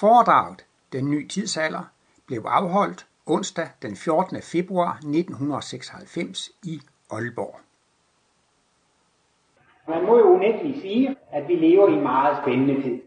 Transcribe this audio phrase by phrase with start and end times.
[0.00, 1.84] Foredraget Den nye tidsalder
[2.26, 4.36] blev afholdt onsdag den 14.
[4.42, 6.74] februar 1996 i
[7.10, 7.56] Aalborg.
[9.88, 12.98] Man må jo unægteligt sige, at vi lever i en meget spændende tid.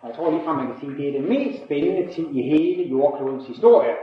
[0.00, 2.42] Og jeg tror ligefrem, man kan sige, at det er den mest spændende tid i
[2.42, 3.94] hele jordklodens historie.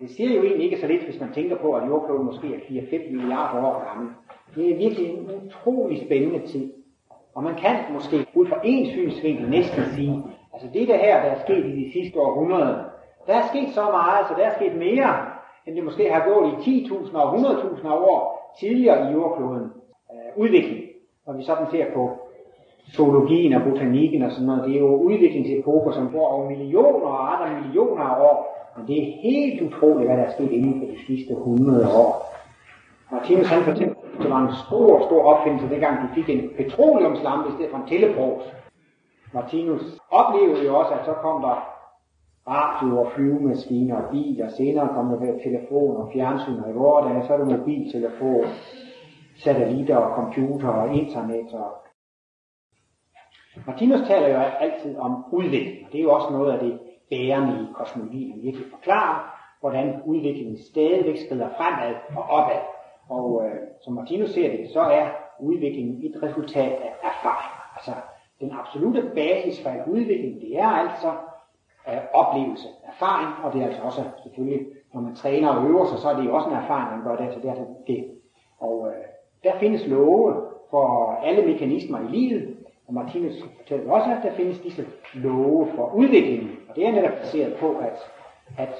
[0.00, 2.60] Det siger jo egentlig ikke så lidt, hvis man tænker på, at jordkloden måske er
[2.60, 4.14] 4-5 milliarder år gammel.
[4.54, 6.72] Det er virkelig en utrolig spændende tid.
[7.34, 11.30] Og man kan måske ud fra en synsvinkel næsten sige, altså det der her, der
[11.30, 12.78] er sket i de sidste århundreder,
[13.26, 15.14] der er sket så meget, så der er sket mere,
[15.66, 19.72] end det måske har gået i 10.000 og 100.000 år tidligere i jordkloden
[20.12, 20.80] øh, udvikling.
[21.26, 22.10] Når vi sådan ser på
[22.96, 27.32] zoologien og botanikken og sådan noget, det er jo udviklingsepoker, som går over millioner og
[27.32, 28.36] andre millioner af år.
[28.76, 32.32] Men det er helt utroligt, hvad der er sket inden for de sidste 100 år.
[33.12, 37.48] Martinus han fortæller, at det var en stor, stor opfindelse, dengang de fik en petroleumslampe
[37.48, 38.42] i stedet for en telepros.
[39.34, 41.72] Martinus oplevede jo også, at så kom der
[42.48, 44.48] radio og flyvemaskiner og biler.
[44.48, 48.44] Senere kom der telefon og fjernsyn, og i vore dage, så er det mobiltelefon,
[49.36, 51.54] satellitter og computer og internet.
[51.54, 51.72] Og
[53.66, 56.80] Martinus taler jo altid om udvikling, og det er jo også noget af det
[57.10, 59.20] bærende i kosmologien, at virkelig forklare,
[59.60, 62.60] hvordan udviklingen stadigvæk skrider fremad og opad.
[63.08, 65.08] Og øh, som Martinus ser det, så er
[65.40, 67.52] udviklingen et resultat af erfaring.
[67.76, 67.92] Altså
[68.42, 71.10] den absolute basis for en udvikling, det er altså
[71.88, 75.98] øh, oplevelse, erfaring, og det er altså også selvfølgelig, når man træner og øver sig,
[75.98, 77.54] så er det jo også en erfaring, man gør det, så det er
[77.86, 78.04] det.
[78.58, 79.04] Og øh,
[79.44, 80.34] der findes love
[80.70, 82.56] for alle mekanismer i livet,
[82.88, 86.50] og Martinus fortæller også, at der findes disse love for udviklingen.
[86.68, 87.98] Og det er netop baseret på, at,
[88.58, 88.74] at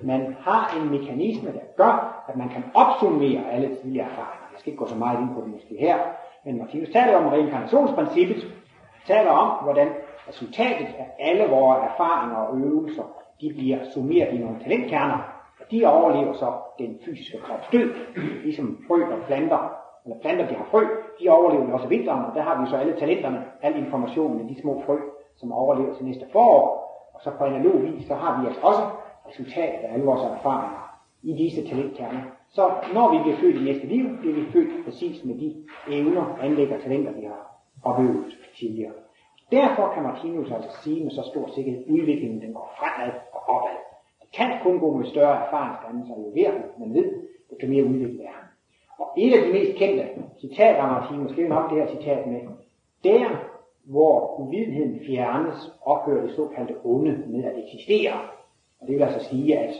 [0.00, 4.46] man har en mekanisme, der gør, at man kan opsummere alle tidligere erfaringer.
[4.52, 5.96] Jeg skal ikke gå så meget ind på det måske her,
[6.44, 8.54] men Martinus taler om reinkarnationsprincippet,
[9.12, 9.88] taler om, hvordan
[10.28, 13.02] resultatet af alle vores erfaringer og øvelser,
[13.40, 15.18] de bliver summeret i nogle talentkerner,
[15.60, 17.90] og de overlever så den fysiske krops død,
[18.44, 19.72] ligesom frø og planter,
[20.04, 20.82] eller planter, de har frø,
[21.20, 24.60] de overlever også vinteren, og der har vi så alle talenterne, al informationen af de
[24.60, 24.96] små frø,
[25.36, 28.82] som overlever til næste forår, og så på analog vis, så har vi altså også
[29.28, 32.20] resultatet af alle vores erfaringer i disse talentkerner.
[32.48, 35.54] Så når vi bliver født i næste liv, bliver vi født præcis med de
[35.90, 37.48] evner, anlæg og talenter, vi har
[37.84, 38.24] opøvet
[38.58, 38.92] tidligere.
[39.50, 43.42] Derfor kan Martinus altså sige med så stor sikkerhed, at udviklingen den går fremad og
[43.54, 43.76] opad.
[44.22, 47.08] Det kan kun gå med større erfaringsdannelser, jo mere man ved,
[47.50, 48.46] desto mere udviklet er han.
[48.98, 50.04] Og et af de mest kendte
[50.40, 52.40] citater af Martinus, det er nok det her citat med,
[53.04, 53.48] der
[53.84, 58.12] hvor uvidenheden fjernes, ophører det såkaldte onde med at eksistere.
[58.80, 59.74] Og det vil altså sige, at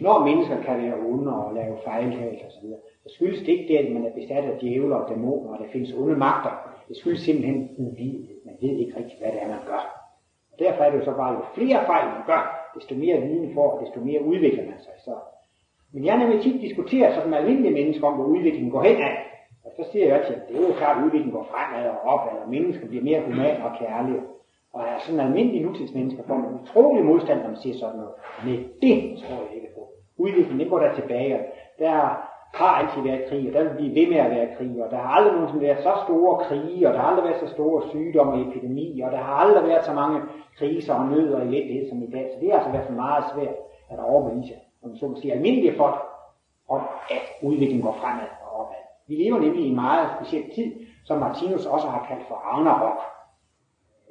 [0.00, 2.68] når mennesker kan være onde og lave fejltagelser osv.,
[3.02, 5.72] så skyldes det ikke det, at man er besat af djævler og dæmoner, og der
[5.72, 6.75] findes onde magter.
[6.88, 8.36] Det skyldes simpelthen uvidenhed.
[8.46, 9.82] Man ved ikke rigtigt, hvad det er, man gør.
[10.52, 12.42] Og derfor er det jo så bare, jo flere fejl man gør,
[12.74, 14.92] desto mere viden får, og desto mere udvikler man sig.
[15.04, 15.14] Så.
[15.92, 19.14] Men jeg nemlig tit diskuterer sådan med almindelige mennesker om, hvor udviklingen går hen af.
[19.64, 21.98] Og så siger jeg altid, at det er jo klart, at udviklingen går fremad og
[22.12, 24.20] opad, og mennesker bliver mere humane og kærlige.
[24.72, 28.14] Og er sådan almindelige nutidsmennesker får en utrolig modstand, når man siger sådan noget.
[28.44, 29.82] Men det tror jeg ikke på.
[30.18, 31.40] Udviklingen, det går der tilbage.
[31.78, 32.28] Der
[32.60, 34.96] har altid været krig, og der vil blive ved med at være krig, og der
[34.96, 38.32] har aldrig nogensinde været så store krige, og der har aldrig været så store sygdomme
[38.32, 40.20] og epidemier, og der har aldrig været så mange
[40.58, 42.30] kriser og nød og elendighed som i dag.
[42.32, 43.56] Så det har altså været meget svært
[43.90, 45.96] at overbevise, om så må sige, almindelige folk,
[46.68, 46.80] om
[47.10, 48.82] at udviklingen går fremad og opad.
[49.08, 50.72] Vi lever nemlig i en meget speciel tid,
[51.04, 52.98] som Martinus også har kaldt for Ragnarok.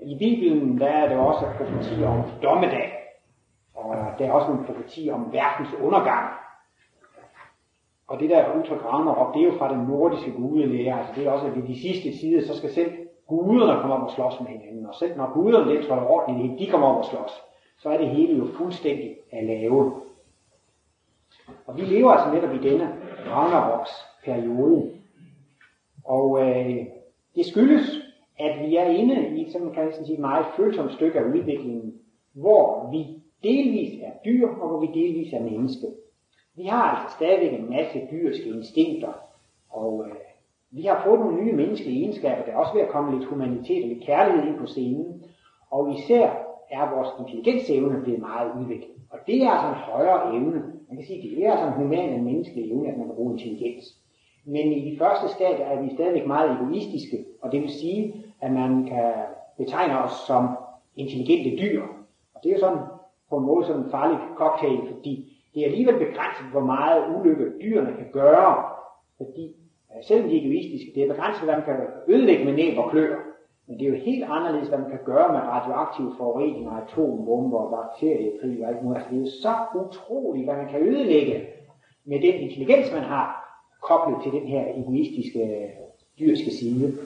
[0.01, 2.94] I Bibelen der er der også profetier om dommedag,
[3.75, 6.44] og der er også en profeti om verdens undergang.
[8.07, 11.31] Og det der udtryk Ragnarok, det er jo fra den nordiske gudelære, altså det er
[11.31, 12.91] også, at ved de sidste sider, så skal selv
[13.27, 16.65] guderne komme op og slås med hinanden, og selv når guderne lidt holder ordentligt, i
[16.65, 17.31] de kommer op og slås,
[17.77, 20.01] så er det hele jo fuldstændig af lave.
[21.65, 22.95] Og vi lever altså netop i denne
[23.27, 23.91] Ragnaroks
[24.25, 24.91] periode.
[26.05, 26.85] Og øh,
[27.35, 28.01] det skyldes,
[28.39, 31.94] at vi er inde i et sådan, kan jeg sige, meget følsomt stykke af udviklingen,
[32.33, 33.06] hvor vi
[33.44, 35.88] delvis er dyr, og hvor vi delvis er mennesker.
[36.57, 39.13] Vi har altså stadigvæk en masse dyriske instinkter,
[39.69, 40.16] og øh,
[40.72, 43.84] vi har fået nogle nye menneskelige egenskaber, der er også ved at komme lidt humanitet
[43.84, 45.24] og lidt kærlighed ind på scenen,
[45.72, 46.30] og især
[46.72, 48.96] er vores intelligensevne blevet meget udviklet.
[49.10, 50.63] Og det er altså en højere evne.
[50.88, 53.34] Man kan sige, det er altså en human og menneskelig evne, at man kan bruge
[53.34, 53.86] intelligens.
[54.46, 58.52] Men i de første stadier er vi stadigvæk meget egoistiske, og det vil sige, at
[58.52, 59.13] man kan
[59.57, 60.48] betegne os som
[60.96, 61.84] intelligente dyr.
[62.36, 62.84] Og det er jo sådan
[63.30, 67.60] på en måde sådan en farlig cocktail, fordi det er alligevel begrænset, hvor meget ulykke
[67.62, 68.66] dyrene kan gøre,
[69.18, 69.56] fordi
[69.92, 71.75] øh, selvom de er egoistiske, det er begrænset, hvad man kan
[72.07, 73.16] ødelægge med næb og klør.
[73.68, 78.63] Men det er jo helt anderledes, hvad man kan gøre med radioaktive forureninger, atombomber, bakteriekrig
[78.63, 78.98] og alt muligt.
[78.98, 81.48] Altså, det er jo så utroligt, hvad man kan ødelægge
[82.06, 83.25] med den intelligens, man har
[83.81, 85.69] koblet til den her egoistiske, øh,
[86.19, 86.98] dyriske side.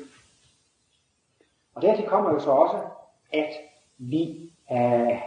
[1.75, 2.77] Og dertil kommer jo så også,
[3.33, 3.51] at
[3.97, 5.19] vi er,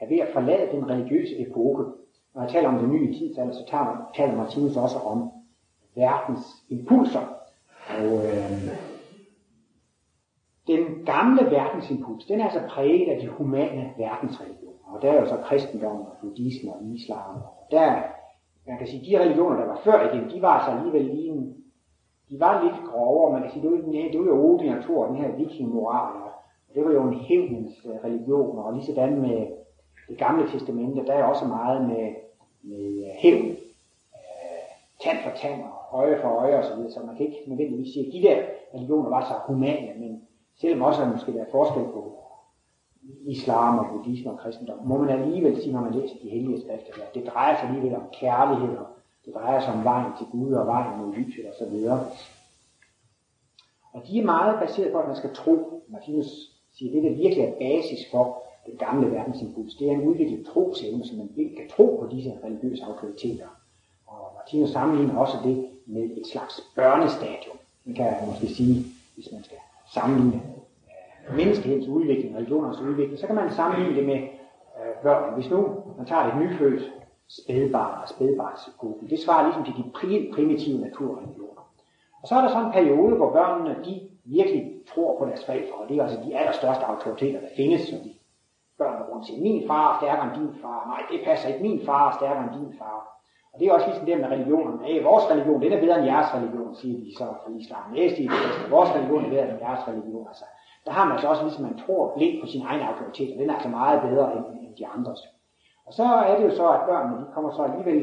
[0.00, 1.84] er ved at forlade den religiøse epoke.
[2.34, 5.30] Når jeg taler om det nye tidsalder, så taler, taler Martinus også om
[5.96, 7.20] verdens impulser.
[7.88, 8.68] Og øh,
[10.66, 14.94] den gamle verdensimpuls, den er altså præget af de humane verdensreligioner.
[14.94, 17.36] Og der er jo så kristendom og buddhisme og islam.
[17.36, 18.02] Og der,
[18.66, 21.54] man kan sige, de religioner, der var før igen, de var altså alligevel lige en,
[22.30, 23.32] de var lidt grovere.
[23.32, 26.22] Man kan sige, det var, det var jo Odin og Thor, den her vikingmoral.
[26.68, 28.58] Og det var jo en hævnens øh, religion.
[28.58, 29.46] Og lige sådan med
[30.08, 32.14] det gamle testamente, der er også meget med,
[32.64, 33.46] med øh, hævn.
[33.50, 34.64] Øh,
[35.02, 36.68] tand for tand og øje for øje osv.
[36.68, 36.92] Så, videre.
[36.92, 38.38] så man kan ikke nødvendigvis sige, at de der
[38.74, 40.22] religioner var så humane, men
[40.60, 42.18] selvom også der måske været forskel på
[43.26, 47.02] islam og buddhisme og kristendom, må man alligevel sige, når man læser de hellige skrifter,
[47.02, 48.86] at det drejer sig alligevel om kærlighed, og
[49.24, 52.00] det drejer sig om vejen til Gud og vejen mod lyset og så videre.
[53.92, 55.82] Og de er meget baseret på, at man skal tro.
[55.88, 56.26] Martinus
[56.74, 60.46] siger, at det der virkelig er basis for den gamle verdensimpuls, det er en udviklet
[60.46, 63.46] trosevne, som man ikke kan tro på disse religiøse autoriteter.
[64.06, 67.56] Og Martinus sammenligner også det med et slags børnestadium.
[67.84, 68.84] Det kan jeg måske sige,
[69.14, 69.56] hvis man skal
[69.94, 70.42] sammenligne
[71.30, 74.20] øh, menneskehedens udvikling, religionernes udvikling, så kan man sammenligne det med
[74.78, 75.34] øh, børn.
[75.34, 75.58] Hvis nu
[75.98, 76.92] man tager et nyfødt
[77.28, 79.90] spædbarn og spædbarnsgruppen, det svarer ligesom til de
[80.34, 81.70] primitive naturreligioner.
[82.22, 85.74] Og så er der sådan en periode, hvor børnene de virkelig tror på deres forældre,
[85.74, 88.13] og det er altså de allerstørste autoriteter, der findes, som de
[89.14, 89.42] grund til.
[89.48, 90.78] Min far er stærkere end din far.
[90.92, 91.62] Nej, det passer ikke.
[91.68, 92.98] Min far er stærkere end din far.
[93.52, 94.76] Og det er også ligesom det med religionen.
[94.86, 97.84] Hey, vores religion, den er bedre end jeres religion, siger de så fra islam.
[97.98, 100.26] Næste i det altså, vores religion er bedre end jeres religion.
[100.32, 100.46] Altså,
[100.86, 103.50] der har man altså også, ligesom man tror blik på sin egen autoritet, og den
[103.50, 105.20] er altså meget bedre end, end de andres.
[105.86, 108.00] Og så er det jo så, at børnene, de kommer så alligevel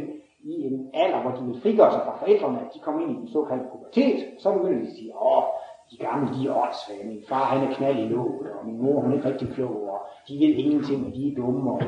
[0.52, 3.28] i en alder, hvor de vil frigøre sig fra forældrene, de kommer ind i den
[3.28, 5.44] såkaldte pubertet, så begynder de at sige, åh,
[5.92, 9.00] de gamle, de er åndssvage, min far han er knald i låget, og min mor
[9.02, 9.91] hun er ikke rigtig klog, og
[10.28, 11.82] de ved ingenting, og de er dumme, og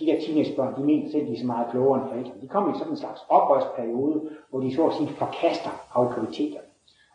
[0.00, 2.40] de der teenagebørn, de mener selv, de er så meget klogere end forældrene.
[2.42, 4.20] De kommer i sådan en slags oprørsperiode,
[4.50, 6.68] hvor de så at sige forkaster autoriteterne.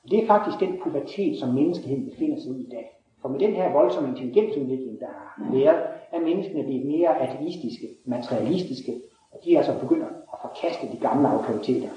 [0.04, 2.86] Og det er faktisk den pubertet, som menneskeheden befinder sig i i dag.
[3.22, 9.02] For med den her voldsomme intelligensudvikling, der har været, er menneskene blevet mere ateistiske, materialistiske,
[9.32, 11.90] og de er altså begyndt at forkaste de gamle autoriteter.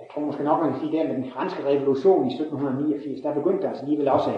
[0.00, 3.34] Jeg tror måske nok, man kan sige, der med den franske revolution i 1789, der
[3.34, 4.30] begyndte der altså alligevel også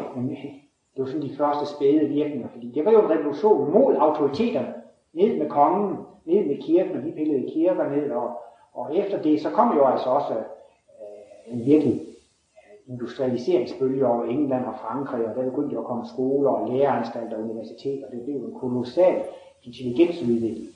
[0.96, 4.74] det var sådan de første spæde virkninger, fordi det var jo en revolution mod autoriteterne.
[5.12, 8.30] Ned med kongen, ned med kirken, og de pillede kirker ned, og,
[8.72, 14.64] og efter det, så kom jo altså også øh, en virkelig øh, industrialiseringsbølge over England
[14.64, 18.36] og Frankrig, og der begyndte jo at komme skoler og læreranstalter og universiteter, det blev
[18.36, 19.22] en kolossal
[19.62, 20.68] intelligensudvikling.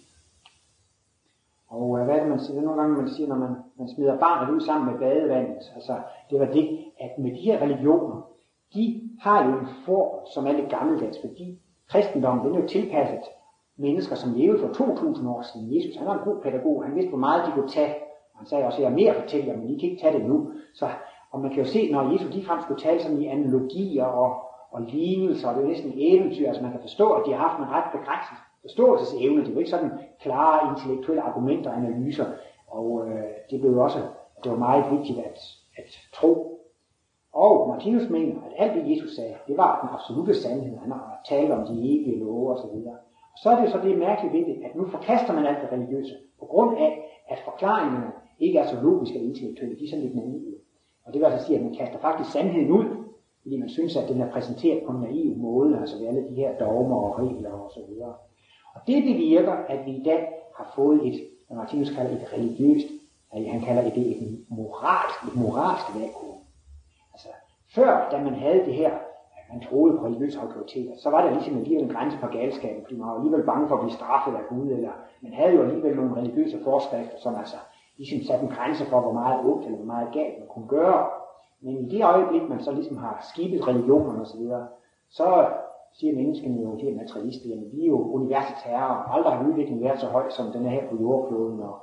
[1.69, 2.53] Og øh, hvad er det, man siger?
[2.53, 5.73] Det er nogle gange, man siger, når man, man smider barnet ud sammen med badevandet.
[5.75, 5.99] Altså,
[6.31, 8.30] det var det, at med de her religioner,
[8.75, 11.59] de har jo en form, som er lidt gammeldags, fordi
[11.89, 13.21] kristendommen den er jo tilpasset
[13.77, 15.77] mennesker, som levede for 2000 år siden.
[15.77, 17.95] Jesus han var en god pædagog, han vidste, hvor meget de kunne tage.
[18.37, 20.19] Han sagde også, at jeg er mere at fortælle jer, men I kan ikke tage
[20.19, 20.51] det nu.
[20.75, 20.89] Så,
[21.31, 24.37] og man kan jo se, når Jesus ligefrem skulle tale sådan i analogier og,
[24.71, 27.49] og lignelser, og det er jo næsten eventyr, altså man kan forstå, at de har
[27.49, 29.41] haft en ret begrænset forståelsesevne.
[29.41, 29.91] Det er jo ikke sådan
[30.21, 32.27] klare intellektuelle argumenter og analyser.
[32.69, 33.99] Og øh, det blev også,
[34.45, 35.39] det var meget vigtigt at,
[35.77, 36.50] at tro
[37.33, 40.79] og Martinus mener, at alt det Jesus sagde, det var den absolute sandhed.
[40.79, 42.77] Han har talt om de evige love osv.
[43.33, 45.63] Og så er det jo så det mærkelige ved det, at nu forkaster man alt
[45.63, 46.91] det religiøse, på grund af,
[47.29, 50.55] at forklaringerne ikke er så logiske og intellektuelle, de er sådan lidt naive.
[51.05, 52.85] Og det vil altså sige, at man kaster faktisk sandheden ud,
[53.43, 56.35] fordi man synes, at den er præsenteret på en naiv måde, altså ved alle de
[56.35, 58.15] her dogmer og regler og så videre.
[58.75, 62.87] Og det bevirker, at vi i dag har fået et, hvad Martinus kalder et religiøst,
[63.33, 66.30] han kalder det et moralsk, et moralsk vakuum.
[67.15, 67.29] Altså,
[67.75, 68.93] før, da man havde det her,
[69.53, 72.97] man troede på religiøse autoriteter, så var der ligesom alligevel en grænse for galskaben, fordi
[72.97, 75.97] man var alligevel bange for at blive straffet af Gud, eller man havde jo alligevel
[75.97, 77.57] nogle religiøse forskrifter, som altså
[77.97, 81.07] ligesom satte en grænse for, hvor meget ondt eller hvor meget galt man kunne gøre.
[81.61, 84.67] Men i det øjeblik, man så ligesom har skibet religionerne osv., så,
[85.11, 85.47] så
[85.93, 89.49] siger menneskene jo, de er materialister, jamen vi er jo universets herrer, og aldrig har
[89.49, 91.77] udviklingen været så høj, som den er her på jordkloden, og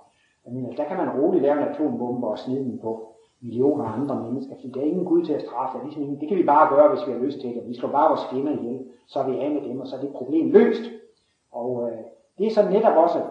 [0.46, 3.07] jeg mener, der kan man roligt lave en atombombe og snide den på
[3.42, 5.78] millioner af andre mennesker, fordi der er ingen Gud til at straffe.
[5.84, 7.68] Ligesom, det kan vi bare gøre, hvis vi har lyst til det.
[7.68, 10.00] Vi slår bare vores fjender ihjel, så er vi af med dem, og så er
[10.02, 10.82] det problem løst.
[11.52, 11.98] Og øh,
[12.38, 13.22] det er så netop også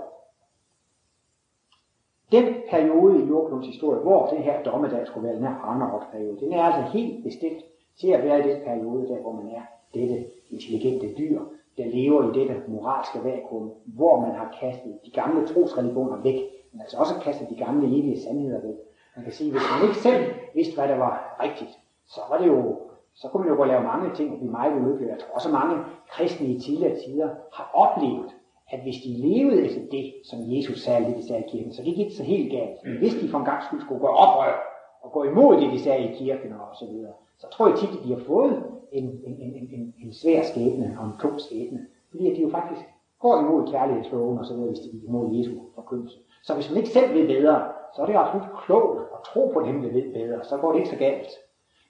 [2.32, 6.52] den periode i jordklodens historie, hvor det her dommedag skulle være den her Ragnarok-periode, den
[6.52, 7.62] er altså helt bestemt
[8.00, 9.62] til at være i den periode der, hvor man er
[9.94, 11.40] dette intelligente dyr,
[11.76, 16.40] der lever i dette moralske vakuum, hvor man har kastet de gamle trosreligioner væk,
[16.72, 18.76] men altså også kastet de gamle evige sandheder væk.
[19.16, 21.70] Man kan sige, hvis man ikke selv vidste, hvad der var rigtigt,
[22.06, 22.76] så var det jo
[23.20, 25.08] så kunne man jo gå og lave mange ting og blive meget ulykkelig.
[25.08, 25.76] Jeg tror også, mange
[26.10, 28.30] kristne i tidligere tider har oplevet,
[28.70, 31.94] at hvis de levede efter det, som Jesus sagde lidt sagde i kirken, så det
[31.94, 32.78] gik så helt galt.
[32.84, 34.54] Men hvis de for en gang skulle, skulle gå oprør
[35.02, 37.88] og gå imod det, de sagde i kirken og så videre, så tror jeg tit,
[37.88, 41.86] at de har fået en, en, en, en, en svær skæbne og en tung skæbne.
[42.10, 42.80] Fordi at de jo faktisk
[43.20, 46.18] går imod kærlighedsloven og så videre, hvis de gik imod Jesu forkyndelse.
[46.42, 47.62] Så hvis man ikke selv ved bedre,
[47.94, 50.44] så er det absolut klogt tro på dem, der ved bedre.
[50.44, 51.28] Så går det ikke så galt.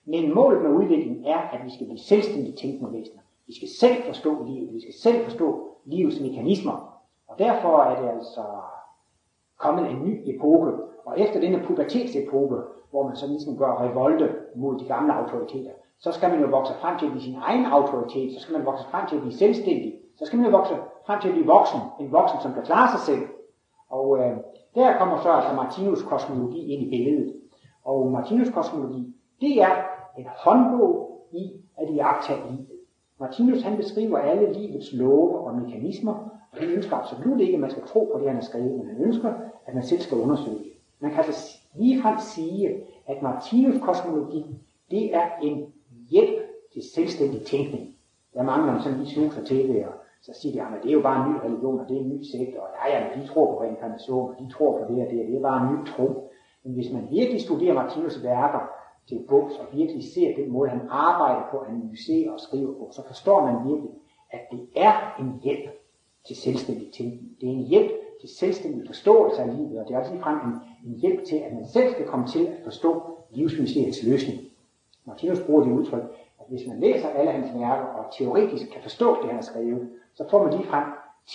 [0.05, 3.23] Men målet med udviklingen er, at vi skal blive selvstændigt tænkende væsener.
[3.47, 4.75] Vi skal selv forstå livet.
[4.75, 7.01] Vi skal selv forstå livets mekanismer.
[7.29, 8.43] Og derfor er det altså
[9.59, 10.73] kommet en ny epoke.
[11.05, 12.57] Og efter denne pubertetsepoke,
[12.91, 16.75] hvor man så ligesom gør revolte mod de gamle autoriteter, så skal man jo vokse
[16.81, 19.37] frem til at blive sin egen autoritet, så skal man vokse frem til at blive
[19.37, 20.75] selvstændig, så skal man jo vokse
[21.07, 23.29] frem til at blive voksen, en voksen, som kan klare sig selv.
[23.91, 24.37] Og øh,
[24.77, 27.35] der kommer så altså Martinus kosmologi ind i billedet.
[27.85, 29.75] Og Martinus kosmologi, det er
[30.19, 32.67] en håndbog i at iagtage livet.
[33.21, 36.13] Martinus han beskriver alle livets love og mekanismer,
[36.53, 38.87] og han ønsker absolut ikke, at man skal tro på det, han har skrevet, men
[38.87, 39.33] han ønsker,
[39.67, 40.73] at man selv skal undersøge det.
[41.01, 44.45] Man kan altså ligefrem sige, at Martinus kosmologi,
[44.91, 45.67] det er en
[46.11, 46.37] hjælp
[46.73, 47.95] til selvstændig tænkning.
[48.35, 49.93] Der mangler man sådan lige snuser til det, og
[50.23, 52.09] så siger de, at det er jo bare en ny religion, og det er en
[52.09, 55.11] ny sekt, og ja, ja, de tror på reinkarnation, og de tror på det og
[55.11, 56.31] det, og det er bare en ny tro.
[56.65, 58.71] Men hvis man virkelig studerer Martinus' værker
[59.09, 63.03] til bunds, og virkelig ser den måde, han arbejder på, analyserer og skriver på, så
[63.07, 63.91] forstår man virkelig,
[64.31, 65.71] at det er en hjælp
[66.27, 67.31] til selvstændig tænkning.
[67.41, 70.55] Det er en hjælp til selvstændig forståelse af livet, og det er også ligefrem en,
[70.91, 74.41] en hjælp til, at man selv skal komme til at forstå livsmysteriets løsning.
[75.05, 76.03] Martinus bruger det udtryk,
[76.49, 80.25] hvis man læser alle hans værker og teoretisk kan forstå det, han har skrevet, så
[80.31, 80.85] får man ligefrem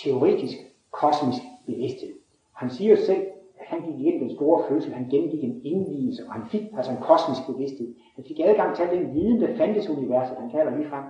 [0.02, 0.56] teoretisk
[0.90, 2.12] kosmisk bevidsthed.
[2.54, 3.22] Han siger jo selv,
[3.60, 6.92] at han gik igennem den store fødsel, han gennemgik en indvielse, og han fik altså
[6.92, 7.94] en kosmisk bevidsthed.
[8.16, 11.04] Han fik adgang til den viden, der fandtes i universet, han kalder ligefrem.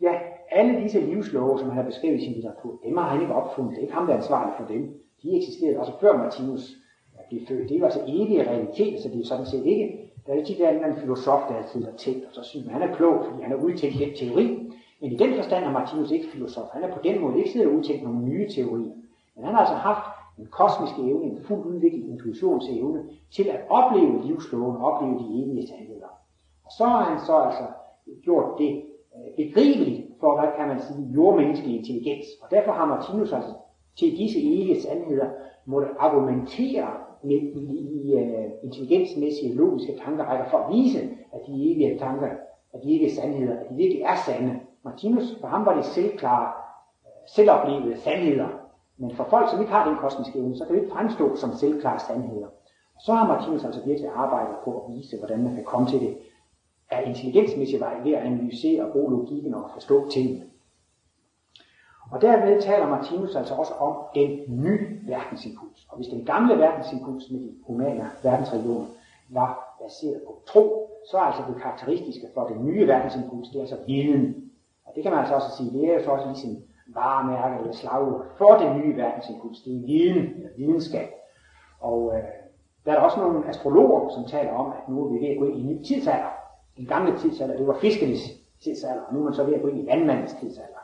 [0.00, 0.14] Ja,
[0.50, 3.70] alle disse livslove, som han har beskrevet i sin litteratur, dem har han ikke opfundet.
[3.70, 4.82] Det er ikke ham, der er ansvarlig for dem.
[5.22, 6.76] De eksisterede også før Martinus
[7.28, 7.68] blev født.
[7.68, 10.60] Det er jo altså evige realiteter, så det er sådan set ikke der er tit
[10.60, 13.42] en anden filosof, der altid har tænkt, og så synes man, han er klog, fordi
[13.42, 14.46] han har udtænkt den teori.
[15.00, 16.68] Men i den forstand er Martinus ikke filosof.
[16.72, 18.94] Han er på den måde ikke siddet og udtænkt nogle nye teorier.
[19.36, 20.04] Men han har altså haft
[20.38, 26.10] en kosmisk evne, en fuldt udviklet intuitionsevne, til at opleve livsloven, opleve de evige sandheder.
[26.64, 27.66] Og så har han så altså
[28.24, 28.82] gjort det
[29.16, 32.26] øh, begribeligt for, hvad kan man sige, jordmenneskelig intelligens.
[32.42, 33.52] Og derfor har Martinus altså
[33.98, 35.28] til disse evige sandheder
[35.64, 36.90] måtte argumentere
[37.22, 41.00] med i, i uh, intelligensmæssige logiske tankerækker for at vise,
[41.32, 42.28] at de ikke er tanker,
[42.72, 44.60] at de evige sandheder, at de virkelig er sande.
[44.84, 46.52] Martinus, for ham var det selvklare,
[47.06, 48.48] øh, selvoplevede sandheder.
[48.98, 51.52] Men for folk, som ikke har den kosmiske evne, så kan det ikke fremstå som
[51.52, 52.46] selvklare sandheder.
[52.94, 56.00] Og så har Martinus altså virkelig arbejdet på at vise, hvordan man kan komme til
[56.00, 56.16] det
[56.90, 60.49] af intelligensmæssig vej ved at analysere og bruge logikken og forstå tingene.
[62.12, 65.86] Og derved taler Martinus altså også om den nye verdensimpuls.
[65.88, 68.86] Og hvis den gamle verdensimpuls med de humane verdensregioner
[69.28, 73.60] var baseret på tro, så er altså det karakteristiske for den nye verdensimpuls, det er
[73.60, 74.50] altså viden.
[74.84, 76.50] Og det kan man altså også sige, det er jo så også ligesom
[76.94, 79.62] varemærke eller slagord for den nye verdensimpuls.
[79.62, 81.08] Det er viden, eller videnskab.
[81.80, 82.22] Og øh,
[82.84, 85.38] der er der også nogle astrologer, som taler om, at nu er vi ved at
[85.38, 86.32] gå ind i en ny tidsalder.
[86.76, 88.20] Den gamle tidsalder, det var fiskernes
[88.64, 90.79] tidsalder, og nu er man så ved at gå ind i vandmandens tidsalder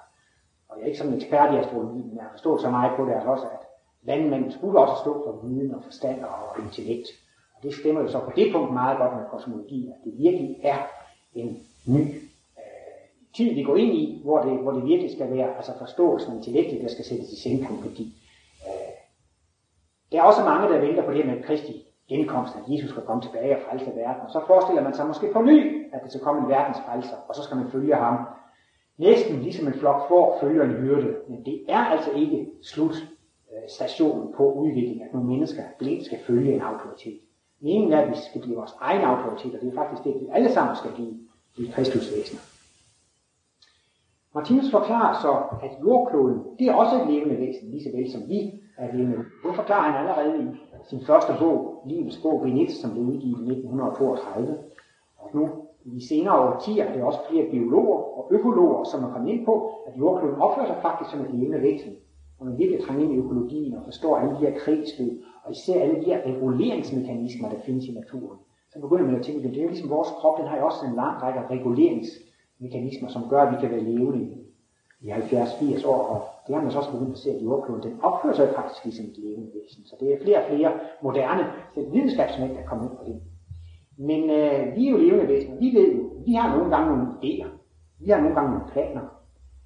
[0.77, 2.97] og jeg er ikke sådan en ekspert i astrologi, men jeg har forstået så meget
[2.97, 3.63] på det altså også, at
[4.03, 7.09] landmanden skulle også stå for viden og forstand og intellekt.
[7.55, 10.57] Og det stemmer jo så på det punkt meget godt med kosmologi, at det virkelig
[10.63, 10.79] er
[11.35, 12.05] en ny
[12.61, 13.01] øh,
[13.37, 16.37] tid, vi går ind i, hvor det, hvor det virkelig skal være altså forståelsen og
[16.37, 18.05] intellektet, der skal sættes i centrum, fordi
[18.67, 18.93] øh,
[20.13, 23.03] der er også mange, der venter på det her med Kristi genkomst, at Jesus skal
[23.03, 24.23] komme tilbage og frelse verden.
[24.27, 25.59] Og så forestiller man sig måske på ny,
[25.95, 28.17] at det skal komme en verdens frelser, og så skal man følge ham
[28.99, 34.53] Næsten ligesom en flok får følger en hyrde, men det er altså ikke slutstationen på
[34.53, 37.21] udviklingen, at nogle mennesker blindt skal følge en autoritet.
[37.61, 40.27] Meningen er, at vi skal blive vores egen autoritet, og det er faktisk det, vi
[40.33, 41.15] alle sammen skal blive
[41.59, 42.41] i Kristusvæsener.
[44.35, 45.33] Martinus forklarer så,
[45.67, 49.17] at jordkloden, det er også et levende væsen, lige så vel som vi er levende.
[49.17, 50.47] Det forklarer han allerede i
[50.89, 54.59] sin første bog, Livets bog, Benit, som blev udgivet i 1932.
[55.19, 59.13] Og nu i de senere årtier er det også flere biologer og økologer, som er
[59.13, 59.55] kommet ind på,
[59.87, 61.93] at jordkloden opfører sig faktisk som et levende væsen.
[62.39, 65.13] Når man virkelig trænger ind i økologien og forstår alle de her kredsløb,
[65.45, 68.39] og især alle de her reguleringsmekanismer, der findes i naturen,
[68.73, 70.83] så begynder man at tænke, at det er ligesom vores krop, den har jo også
[70.89, 74.23] en lang række reguleringsmekanismer, som gør, at vi kan være levende
[75.01, 78.01] i 70-80 år, og det har man så også begyndt at se, at jordkloden, den
[78.03, 79.85] opfører sig faktisk ligesom et levende væsen.
[79.85, 81.45] Så det er flere og flere moderne
[81.93, 83.17] videnskabsmænd, der kommer ind på det.
[83.99, 85.26] Men øh, vi er jo levende.
[85.61, 87.49] Vi ved jo, vi har nogle gange nogle idéer.
[88.01, 89.01] Vi har nogle gange nogle planer.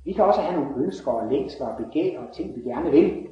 [0.05, 3.27] Vi kan også have nogle ønsker og længsler og begær og ting, vi gerne vil.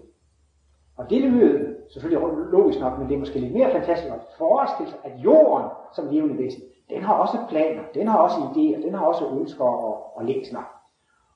[0.96, 4.90] Og det lyder selvfølgelig logisk nok, men det er måske lidt mere fantastisk at forestille
[4.90, 8.94] sig, at jorden som levende væsen, den har også planer, den har også idéer, den
[8.94, 10.78] har også ønsker og, og længsler.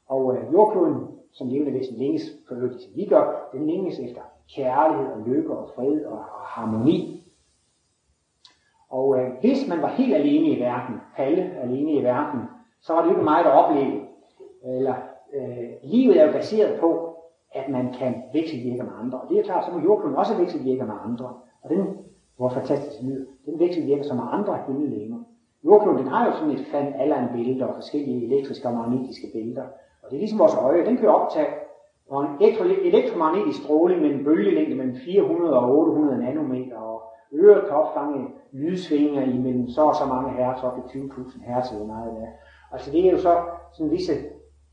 [0.09, 4.21] Og øh, jordkloden som levende væsen længes for øvrigt, som vi gør, den længes efter
[4.57, 7.32] kærlighed og lykke og fred og, og harmoni.
[8.99, 12.41] Og øh, hvis man var helt alene i verden, alle alene i verden,
[12.81, 14.01] så var det jo ikke meget at opleve.
[14.65, 14.95] Eller
[15.37, 16.89] øh, livet er jo baseret på,
[17.55, 19.21] at man kan vekselvirke med andre.
[19.21, 21.29] Og det er klart, så må jordkloden også vekselvirke med andre.
[21.63, 21.83] Og den,
[22.37, 25.19] hvor fantastisk lyd, den vekselvirker som andre himmellegemer.
[25.65, 29.67] Jordkloden den har jo sådan et fan allan billeder og forskellige elektriske og magnetiske billeder.
[30.03, 31.47] Og det er ligesom vores øje, den kan jo optage
[32.13, 32.55] og en
[32.91, 39.23] elektromagnetisk stråling med en bølgelængde mellem 400 og 800 nanometer, og øret kan opfange lydsvinger
[39.23, 42.29] imellem så og så mange hertz, op i 20.000 hertz eller meget af.
[42.73, 43.37] Altså det er jo så
[43.73, 44.13] sådan visse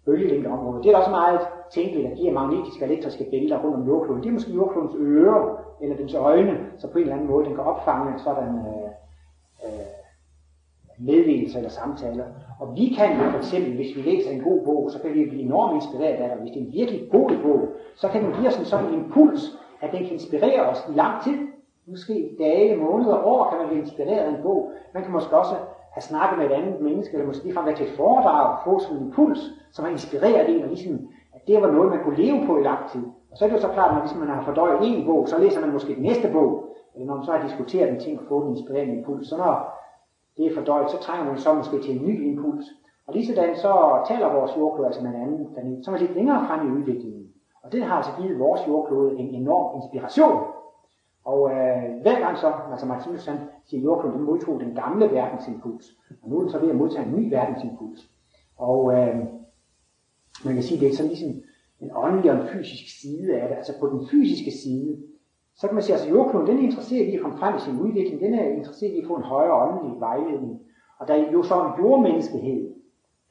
[0.06, 0.82] bølgelængdeområder.
[0.82, 1.40] Det er også meget
[1.72, 5.60] tænkeligt, at de her magnetiske elektriske bælter rundt om jordkloden, det er måske jordklodens ører,
[5.82, 8.90] eller dens øjne, så på en eller anden måde den kan opfange sådan øh,
[9.66, 9.86] øh,
[11.00, 12.26] meddelelser eller samtaler.
[12.60, 15.30] Og vi kan jo for eksempel, hvis vi læser en god bog, så kan vi
[15.30, 16.40] blive enormt inspireret af det.
[16.40, 19.42] Hvis det er en virkelig god bog, så kan den give os en sådan impuls,
[19.82, 21.38] at den kan inspirere os i lang tid.
[21.90, 24.72] Måske dage, måneder, år kan man blive inspireret af en bog.
[24.94, 25.56] Man kan måske også
[25.96, 28.80] have snakket med et andet menneske, eller måske ligefrem være til et foredrag og få
[28.80, 29.40] sådan en impuls,
[29.72, 30.96] som har inspireret en, og ligesom,
[31.36, 33.04] at det var noget, man kunne leve på i lang tid.
[33.32, 35.28] Og så er det jo så klart, at hvis ligesom man har fordøjet en bog,
[35.28, 36.52] så læser man måske den næste bog,
[36.94, 39.28] eller når man så har diskuteret en ting og fået en inspirerende impuls.
[39.30, 39.54] Så når
[40.38, 42.66] det er fordøjet, så trænger man så måske til en ny impuls.
[43.08, 43.72] Og lige sådan så
[44.08, 47.26] taler vores jordklode altså med en anden planet, som er lidt længere frem i udviklingen.
[47.64, 50.40] Og det har altså givet vores jordklode en enorm inspiration.
[51.32, 55.06] Og øh, hver gang så, altså Martinus han siger, at jordkloden den modtog den gamle
[55.12, 55.86] verdensimpuls.
[56.22, 58.00] Og nu er den så ved at modtage en ny verdensimpuls.
[58.58, 59.16] Og øh,
[60.46, 61.32] man kan sige, det er sådan ligesom
[61.84, 63.56] en åndelig og en fysisk side af det.
[63.56, 64.98] Altså på den fysiske side,
[65.56, 67.60] så kan man sige, at altså jordkloden den er interesseret i at komme frem i
[67.60, 70.60] sin udvikling, den er interesseret i at få en højere åndelig vejledning.
[71.00, 72.62] Og der er jo så en jordmenneskehed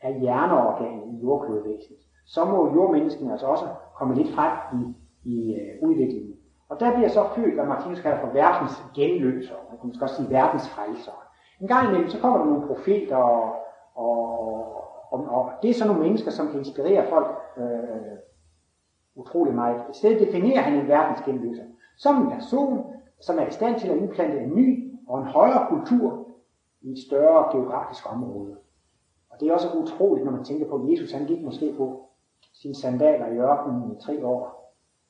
[0.02, 2.02] af hjerneorganet i jordklodvæsenet.
[2.26, 3.66] så må jordmenneskene altså også
[3.98, 4.82] komme lidt frem i,
[5.32, 6.37] i øh, udviklingen.
[6.68, 10.16] Og der bliver så født, hvad Martinus kalder for verdens genløser, man kan måske også
[10.16, 11.26] sige verdens frelser.
[11.60, 13.56] En gang imellem, så kommer der nogle profeter, og,
[13.94, 14.08] og,
[15.10, 18.18] og, og det er så nogle mennesker, som kan inspirere folk øh,
[19.14, 19.82] utrolig meget.
[19.90, 21.64] I stedet definerer han en verdens genløser
[21.98, 25.66] som en person, som er i stand til at indplante en ny og en højere
[25.68, 26.28] kultur
[26.80, 28.56] i et større geografisk område.
[29.30, 32.08] Og det er også utroligt, når man tænker på, at Jesus han gik måske på
[32.52, 34.57] sine sandaler i ørkenen i tre år.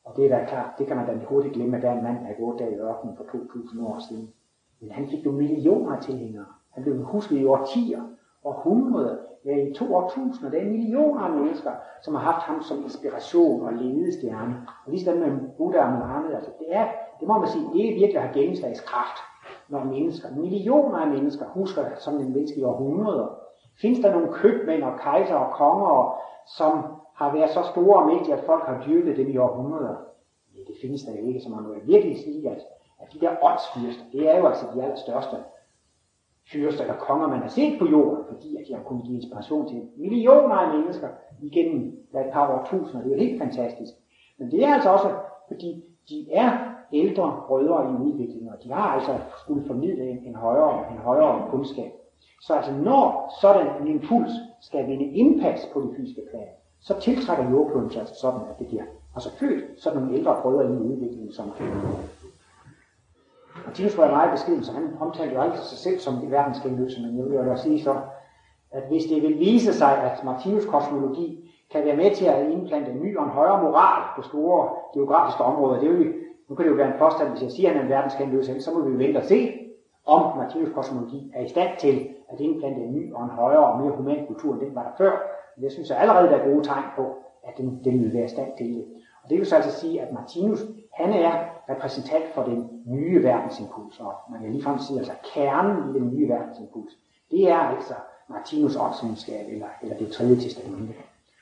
[0.09, 2.03] Og det er da klart, det kan man da hurtigt glemme, at der er en
[2.03, 4.33] mand, der har gået der i ørkenen for 2000 år siden.
[4.81, 6.47] Men han fik jo millioner af tilhængere.
[6.71, 8.03] Han blev husket i årtier,
[8.45, 11.71] hundrede, ja i to årtusinder, der er millioner af mennesker,
[12.03, 14.57] som har haft ham som inspiration og ledestjerne.
[14.87, 16.87] Og lige sådan med Buddha og Mohammed, altså det er,
[17.21, 19.19] det må man sige, det er virkelig har gennemslagskraft,
[19.69, 23.27] når mennesker, millioner af mennesker husker som en menneske i århundreder.
[23.81, 26.85] Findes der nogle købmænd og kejser og konger, som
[27.19, 29.97] har været så store og mægtige, at folk har dyrket dem i århundreder?
[30.55, 32.61] Ja, det findes der jo ikke, som man må virkelig sige, at,
[33.01, 35.37] at de der åndsfyrster, det er jo altså de allerstørste
[36.53, 39.69] fyrster eller konger, man har set på jorden, fordi at de har kunnet give inspiration
[39.69, 41.09] til millioner af mennesker
[41.43, 41.83] igennem
[42.15, 43.03] et par årtusinder.
[43.03, 43.93] Det er jo helt fantastisk.
[44.39, 45.09] Men det er altså også,
[45.49, 46.51] fordi de er
[46.93, 51.51] ældre brødre i udviklingen, og de har altså skulle formidle en, en, højere, en højere
[51.51, 51.93] kundskab.
[52.43, 56.49] Så altså når sådan en impuls skal vinde indpas på det fysiske plan,
[56.81, 58.83] så tiltrækker jordkloden sig sådan, at det bliver
[59.15, 61.67] altså født sådan nogle ældre brødre i udviklingen, som kan
[63.67, 67.19] Martinus var meget beskeden, så han omtalte jo aldrig sig selv som i verdensgenløse, men
[67.19, 67.97] jeg vil jo da sige så,
[68.71, 72.91] at hvis det vil vise sig, at Martinus kosmologi kan være med til at indplante
[72.91, 76.15] en ny og en højere moral på store geografiske områder, det vil,
[76.49, 78.63] nu kan det jo være en påstand, hvis jeg siger, at han er en verdensgenløse,
[78.63, 79.55] så må vi vente og se,
[80.07, 83.81] om Martinus kosmologi er i stand til at indplante en ny og en højere og
[83.81, 85.38] mere human kultur, end den var der før.
[85.61, 88.29] Jeg synes at allerede, der er gode tegn på, at den, den vil være i
[88.29, 88.85] stand til det.
[89.23, 90.61] Og det vil så altså sige, at Martinus,
[90.93, 95.99] han er repræsentant for den nye verdensimpuls, og man kan ligefrem sige, altså kernen i
[95.99, 96.93] den nye verdensimpuls,
[97.31, 97.95] det er altså
[98.29, 100.95] Martinus åndsvidenskab, eller, eller det tredje testamente.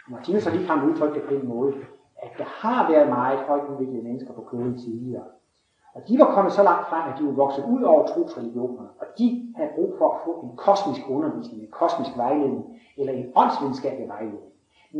[0.08, 1.74] Martinus har ligefrem udtrykt det på den måde,
[2.22, 5.24] at der har været meget højt udviklede mennesker på kloden tidligere.
[5.96, 9.06] Og de var kommet så langt frem, at de var vokset ud over trosreligionerne, og
[9.18, 12.64] de havde brug for at få en kosmisk undervisning, en kosmisk vejledning,
[12.98, 14.52] eller en åndsvidenskabelig vejledning.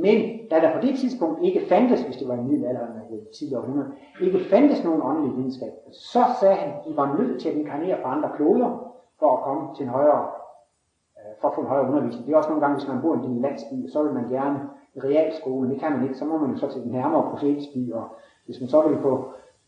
[0.04, 0.16] Men
[0.50, 3.90] da der på det tidspunkt ikke fandtes, hvis det var en middelalderen eller tidligere århundrede,
[4.20, 7.96] ikke fandtes nogen åndelig videnskab, så sagde han, at de var nødt til at inkarnere
[8.02, 8.70] på andre kloder
[9.18, 10.24] for at komme til en højere,
[11.18, 12.26] øh, for at få en højere undervisning.
[12.26, 14.28] Det er også nogle gange, hvis man bor i en lille landsby, så vil man
[14.28, 14.58] gerne
[14.94, 15.70] i realskolen.
[15.70, 18.04] Det kan man ikke, så må man jo så til den nærmere profetsby, og
[18.46, 19.12] hvis man så vil på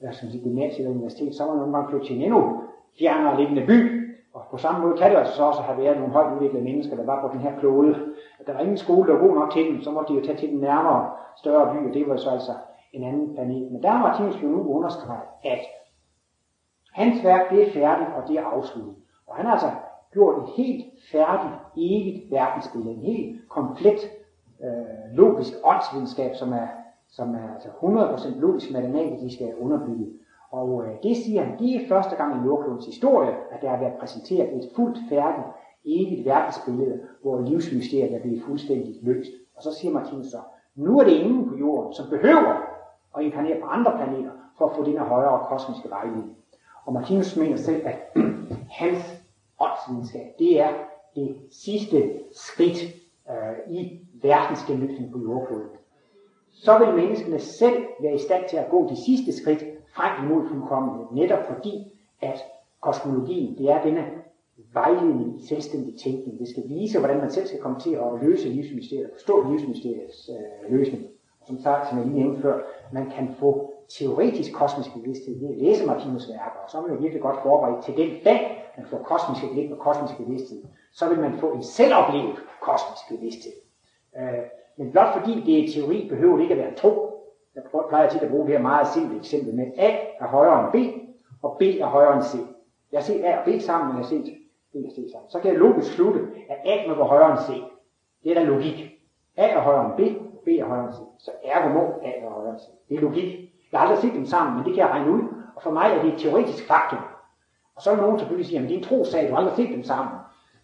[0.01, 2.23] hvad skal man sige, gymnasiet eller universitet, så må man nogle gange flytte til en
[2.23, 2.63] endnu
[2.99, 6.13] fjernere liggende by, og på samme måde kan det altså så også have været nogle
[6.13, 7.95] højt udviklede mennesker, der var på den her klode.
[8.41, 10.25] At der var ingen skole, der var god nok til dem, så måtte de jo
[10.25, 12.53] tage til den nærmere større by, og det var så altså
[12.93, 13.73] en anden planet.
[13.73, 15.61] Men der har Martinus jo nu understreget, at
[16.93, 18.95] hans værk det er færdigt, og det er afsluttet.
[19.27, 19.71] Og han har altså
[20.13, 24.01] gjort et helt færdigt, evigt verdensbillede, en helt komplet
[24.65, 26.67] øh, logisk åndsvidenskab, som er,
[27.11, 30.13] som er altså 100% logisk matematisk underbygget.
[30.51, 33.79] Og øh, det siger han, det er første gang i jordklodens historie, at der har
[33.79, 35.47] været præsenteret et fuldt færdigt,
[35.85, 39.31] evigt verdensbillede, hvor livsmysteriet er blevet fuldstændig løst.
[39.57, 40.39] Og så siger Martinus så,
[40.75, 42.55] nu er det ingen på jorden, som behøver
[43.17, 46.37] at inkarnere på andre planeter, for at få den her højere kosmiske vejledning.
[46.85, 47.97] Og Martinus mener selv, at
[48.81, 49.23] hans
[49.61, 50.71] åndsvidenskab, det er
[51.15, 52.79] det sidste skridt
[53.31, 55.69] øh, i verdensgenlytning på jordkloden.
[56.65, 59.65] Så vil menneskene selv være i stand til at gå de sidste skridt
[59.97, 61.93] frem imod fuldkommenhed, netop fordi,
[62.23, 62.39] at
[62.81, 64.05] kosmologien, det er denne
[64.73, 66.39] vejledning i selvstændig tænkning.
[66.39, 70.73] Det skal vise, hvordan man selv skal komme til at løse livsmysteriet, forstå livsmysteriets øh,
[70.73, 71.07] løsning.
[71.41, 72.61] Og som sagt, som jeg lige nævnte før,
[72.93, 77.03] man kan få teoretisk kosmisk bevidsthed ved at læse Martinus værker, og så er man
[77.03, 78.41] virkelig godt forberedt til den dag,
[78.77, 83.53] man får kosmisk blik og kosmisk bevidsthed, så vil man få en selvoplevet kosmisk bevidsthed.
[84.19, 84.45] Øh,
[84.79, 87.09] men blot fordi det er teori, behøver det ikke at være tro.
[87.55, 90.73] Jeg plejer tit at bruge det her meget simple eksempel med, A er højere end
[90.73, 90.77] B,
[91.43, 92.35] og B er højere end C.
[92.93, 94.35] Jeg har set A og B sammen, og jeg har set
[94.73, 95.31] B og C sammen.
[95.31, 97.49] Så kan jeg logisk slutte, at A må være højere end C.
[98.25, 98.99] Det er da logik.
[99.37, 100.01] A er højere end B,
[100.35, 100.99] og B er højere end C.
[101.19, 102.65] Så ergo må A er højere end C.
[102.89, 103.55] Det er logik.
[103.73, 105.23] Jeg har aldrig set dem sammen, men det kan jeg regne ud.
[105.57, 106.99] Og for mig er det et teoretisk faktum.
[107.77, 109.77] Og så er nogen selvfølgelig sige, at det er en trosag, du har aldrig set
[109.77, 110.15] dem sammen.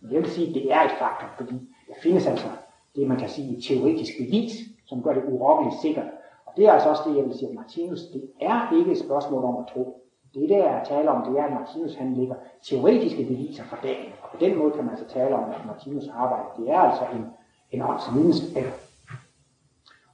[0.00, 1.54] Men jeg vil sige, at det er et faktum, fordi
[1.88, 2.48] der findes altså
[2.96, 4.52] det, man kan sige, teoretisk bevis,
[4.86, 6.06] som gør det urokkeligt sikkert.
[6.46, 8.98] Og det er altså også det, jeg vil sige, at Martinus, det er ikke et
[8.98, 10.00] spørgsmål om at tro.
[10.34, 14.12] Det der er tale om, det er, at Martinus han lægger teoretiske beviser for dagen.
[14.22, 17.04] Og på den måde kan man altså tale om, at Martinus arbejde, det er altså
[17.16, 17.24] en,
[17.70, 18.64] en åndsvidenskab.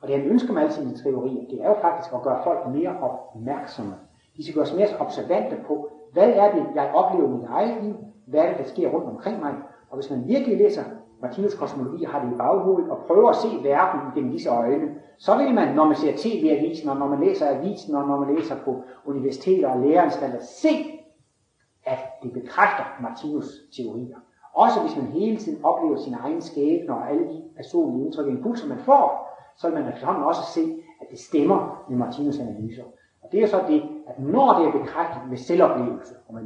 [0.01, 2.69] Og det han ønsker med alle sine teorier, det er jo faktisk at gøre folk
[2.69, 3.95] mere opmærksomme.
[4.37, 7.97] De skal gøres mere observante på, hvad er det, jeg oplever i mit eget liv,
[8.27, 9.55] hvad er det, der sker rundt omkring mig.
[9.91, 10.85] Og hvis man virkelig læser
[11.23, 15.37] Martinus kosmologi har det i baghovedet og prøver at se verden gennem disse øjne, så
[15.37, 18.57] vil man, når man ser tv-avisen, og når man læser avisen, og når man læser
[18.65, 20.69] på universiteter og læreanstalter, se,
[21.87, 24.17] at det bekræfter Martinus teorier.
[24.55, 28.33] Også hvis man hele tiden oplever sin egen skæbne og alle de personlige indtryk og
[28.33, 30.61] impulser, man får, så vil man efterhånden også se,
[31.01, 32.85] at det stemmer med Martinus analyser.
[33.23, 36.43] Og det er så det, at når det er bekræftet med selvoplevelse og med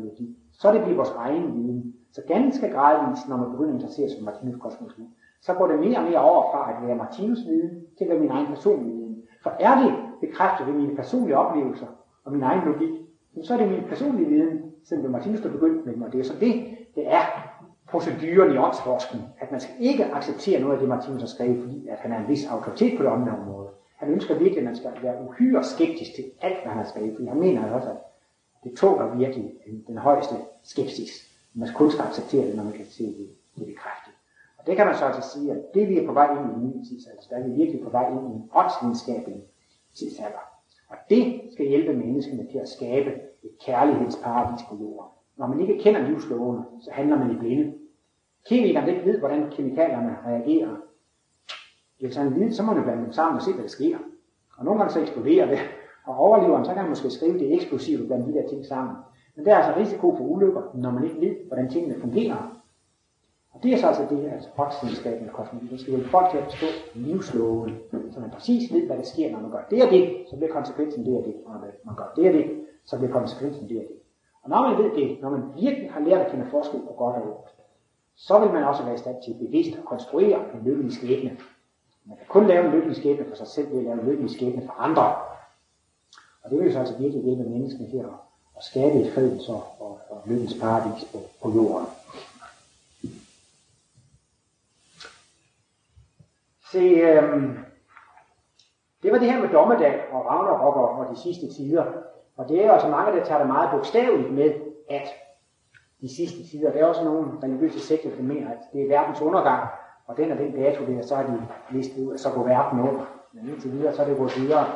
[0.52, 1.94] så er det bliver vores egen viden.
[2.14, 5.06] Så ganske gradvist, når man begynder at interessere sig for Martinus kosmologi,
[5.40, 8.18] så går det mere og mere over fra at være Martinus viden til at være
[8.18, 9.22] min egen personlige viden.
[9.42, 11.86] For er det bekræftet ved mine personlige oplevelser
[12.24, 12.94] og min egen logik,
[13.42, 16.12] så er det min personlige viden, selvom Martinus der begyndte med mig.
[16.12, 16.52] Det er så det,
[16.94, 17.24] det er
[17.88, 21.88] proceduren i åndsforskning, at man skal ikke acceptere noget af det, Martinus har skrevet, fordi
[21.88, 23.68] at han er en vis autoritet på det område.
[23.96, 27.14] Han ønsker virkelig, at man skal være uhyre skeptisk til alt, hvad han har skrevet,
[27.14, 27.96] fordi han mener også, at
[28.64, 29.52] det tåler virkelig
[29.86, 31.33] den højeste skepsis.
[31.54, 34.14] Man kun skal acceptere det, når man kan se det, det bekræftet.
[34.58, 36.54] Og det kan man så altså sige, at det vi er på vej ind i
[36.54, 39.42] en ny tidsalder, der er vi virkelig på vej ind i en åndsvidenskabelig
[39.98, 40.44] tidsalder.
[40.88, 43.10] Og det skal hjælpe menneskene til at skabe
[43.42, 45.10] et kærlighedsparadis på jorden.
[45.36, 47.74] Når man ikke kender livslovene, så handler man i blinde.
[48.48, 50.76] Kemikeren ikke ved, hvordan kemikalierne reagerer.
[52.00, 53.98] Hvis han vil, så må man blande dem sammen og se, hvad der sker.
[54.58, 55.58] Og nogle gange så eksploderer det.
[56.06, 58.96] Og overleveren, så kan man måske skrive det eksplosivt blandt de der ting sammen.
[59.36, 62.60] Men der er altså risiko for ulykker, når man ikke ved, hvordan tingene fungerer.
[63.50, 65.68] Og det er så altså det her altså åndsvidenskaben og kosmologi.
[65.70, 67.70] Det skal hjælpe folk til at forstå livsloven,
[68.10, 70.52] så man præcis ved, hvad der sker, når man gør det og det, så bliver
[70.52, 71.34] konsekvensen det og det.
[71.46, 72.46] Og når man gør det og det,
[72.84, 73.96] så bliver konsekvensen det og det.
[74.42, 77.16] Og når man ved det, når man virkelig har lært at kende forskel på godt
[77.16, 77.48] og ondt,
[78.16, 81.30] så vil man også være i stand til bevidst at konstruere en lykkelig skæbne.
[82.04, 84.30] Man kan kun lave en lykkelig skæbne for sig selv ved at lave en lykkelig
[84.30, 85.14] skæbne for andre.
[86.42, 88.24] Og det vil så altså virkelig hjælpe menneskene her
[88.56, 91.86] og skabe et fredens og, og, og lykkens paradis på, på jorden.
[96.72, 97.58] Se, øhm,
[99.02, 101.84] det var det her med dommedag og Ragnarok og, og de sidste tider.
[102.36, 104.52] Og det er også altså mange, der tager det meget bogstaveligt med,
[104.90, 105.08] at
[106.00, 109.20] de sidste tider, der er også nogle religiøse sekter, der mener, at det er verdens
[109.20, 109.68] undergang,
[110.06, 112.80] og den og den dato der, så har de listet ud, at så går verden
[112.80, 113.04] under.
[113.32, 114.66] Men indtil videre, så er det gået videre.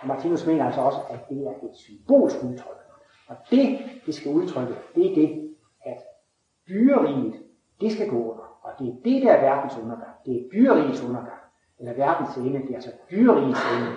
[0.00, 2.83] Og Martinus mener altså også, at det er et symbolsk udtryk.
[3.28, 5.98] Og det, det skal udtrykke, det er det, at
[6.68, 7.34] dyreriget,
[7.80, 8.58] det skal gå under.
[8.62, 10.12] Og det er det, der er verdens undergang.
[10.26, 11.40] Det er dyrerigets undergang.
[11.78, 13.90] Eller verdens ende, det er altså dyrerigets ende.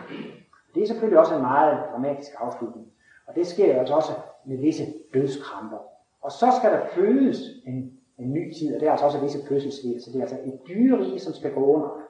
[0.75, 2.87] Det er selvfølgelig også en meget dramatisk afslutning.
[3.27, 4.11] Og det sker altså også
[4.45, 5.77] med visse dødskramper.
[6.21, 9.47] Og så skal der fødes en, en ny tid, og det er altså også visse
[9.47, 9.99] fødselsved.
[9.99, 12.01] Så det er altså et dyrerige, som skal gå under.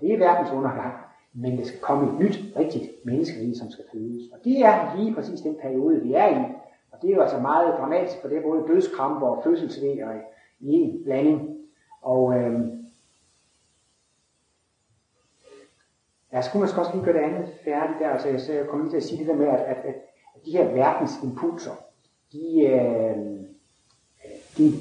[0.00, 0.94] Det er verdens undergang,
[1.34, 4.22] men det skal komme et nyt, rigtigt menneskerige, som skal fødes.
[4.32, 6.44] Og det er lige præcis den periode, vi er i.
[6.92, 10.20] Og det er jo altså meget dramatisk, for det er både dødskramper og fødselsvejer
[10.60, 11.58] i en blanding.
[12.02, 12.84] Og øhm,
[16.34, 18.08] Ja, så kunne man også lige gøre det andet færdigt der.
[18.08, 19.94] Altså, jeg, så jeg kommer lige til at sige det der med, at, at, at
[20.44, 21.72] de her verdensimpulser,
[22.32, 23.16] de, øh,
[24.58, 24.72] de,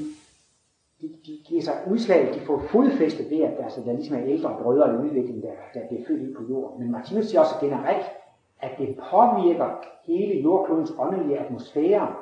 [1.25, 4.23] de, giver sig altså, udslag, de får fodfæste ved, at der, altså, der ligesom er
[4.23, 6.79] ældre brødre eller udvikling, der, der bliver født ind på jorden.
[6.79, 8.05] Men Martinus siger også generelt,
[8.61, 9.69] at det påvirker
[10.05, 12.15] hele jordklodens åndelige atmosfære.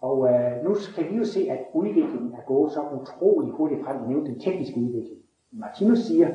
[0.00, 4.02] Og øh, nu kan vi jo se, at udviklingen er gået så utrolig hurtigt frem.
[4.02, 5.20] Vi nævnte den tekniske udvikling.
[5.52, 6.28] Martinus siger,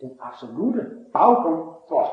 [0.00, 0.80] den absolute
[1.12, 2.04] baggrund for,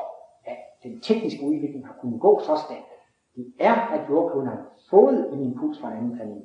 [0.44, 2.90] at den tekniske udvikling har kunnet gå så stærkt,
[3.36, 6.42] det er, at jordkloden har fået en impuls fra en anden planet.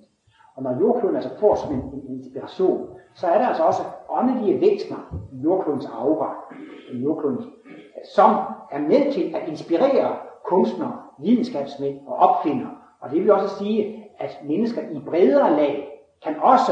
[0.56, 4.62] Og når jordkloden altså får som en, en inspiration, så er der altså også åndelige
[4.62, 6.56] væsener i jordklodens aura,
[6.94, 7.46] i jordklodens,
[8.16, 8.30] som
[8.72, 12.72] er med til at inspirere kunstnere, videnskabsmænd og opfindere.
[13.02, 15.88] Og det vil også sige, at mennesker i bredere lag
[16.24, 16.72] kan også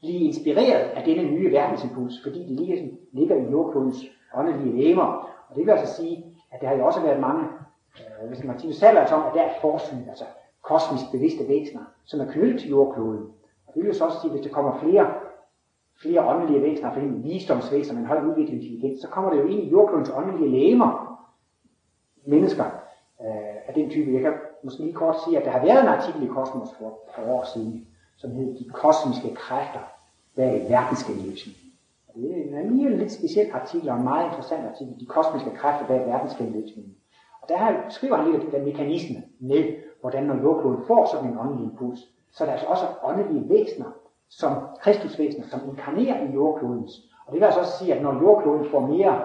[0.00, 2.76] blive inspireret af denne nye verdensimpuls, fordi det ligger,
[3.12, 4.04] ligger i jordklodens
[4.34, 5.28] åndelige lemmer.
[5.48, 7.44] Og det vil altså sige, at der har jo også været mange,
[8.00, 10.24] øh, hvis man taler altså om, at der er forskning, altså
[10.62, 13.24] kosmisk bevidste væsener, som er knyttet til jordkloden.
[13.66, 15.14] Og det vil så også sige, at hvis der kommer flere,
[16.02, 19.46] flere åndelige væsener, for eksempel visdomsvæsener med en høj udviklet intelligens, så kommer det jo
[19.46, 21.18] ind i jordklodens åndelige lemmer,
[22.24, 22.64] mennesker
[23.20, 24.12] øh, af den type.
[24.12, 24.32] Jeg kan
[24.64, 27.32] måske lige kort sige, at der har været en artikel i Kosmos for et par
[27.32, 29.80] år siden, som hedder De kosmiske kræfter
[30.36, 31.62] bag verdensgenløsningen.
[32.14, 35.86] Det er en alligevel lidt speciel artikel og en meget interessant artikel, De kosmiske kræfter
[35.86, 36.94] bag verdensgenløsningen.
[37.42, 39.64] Og der skriver han lidt af den mekanisme med,
[40.02, 42.00] hvordan når jordkloden får sådan en åndelig impuls,
[42.32, 43.90] så er der altså også åndelige væsener,
[44.28, 46.92] som kristusvæsener, som inkarnerer i jordklodens.
[47.26, 49.20] Og det vil altså også sige, at når jordkloden får mere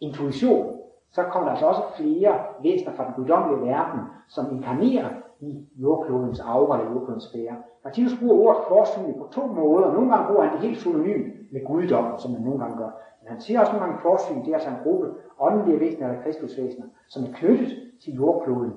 [0.00, 0.66] intuition,
[1.10, 5.08] så kommer der altså også flere væsener fra den guddommelige verden, som inkarnerer
[5.40, 7.56] i jordklodens aura eller jordklodens sfære.
[7.84, 9.92] Martinus bruger ordet forsynlig på to måder.
[9.92, 12.90] Nogle gange bruger han det helt synonym med guddom, som man nogle gange gør.
[13.20, 15.06] Men han siger også nogle gange forsyn, det er altså en gruppe
[15.40, 17.68] åndelige væsener eller kristusvæsener, som er knyttet
[18.02, 18.72] til jordkloden.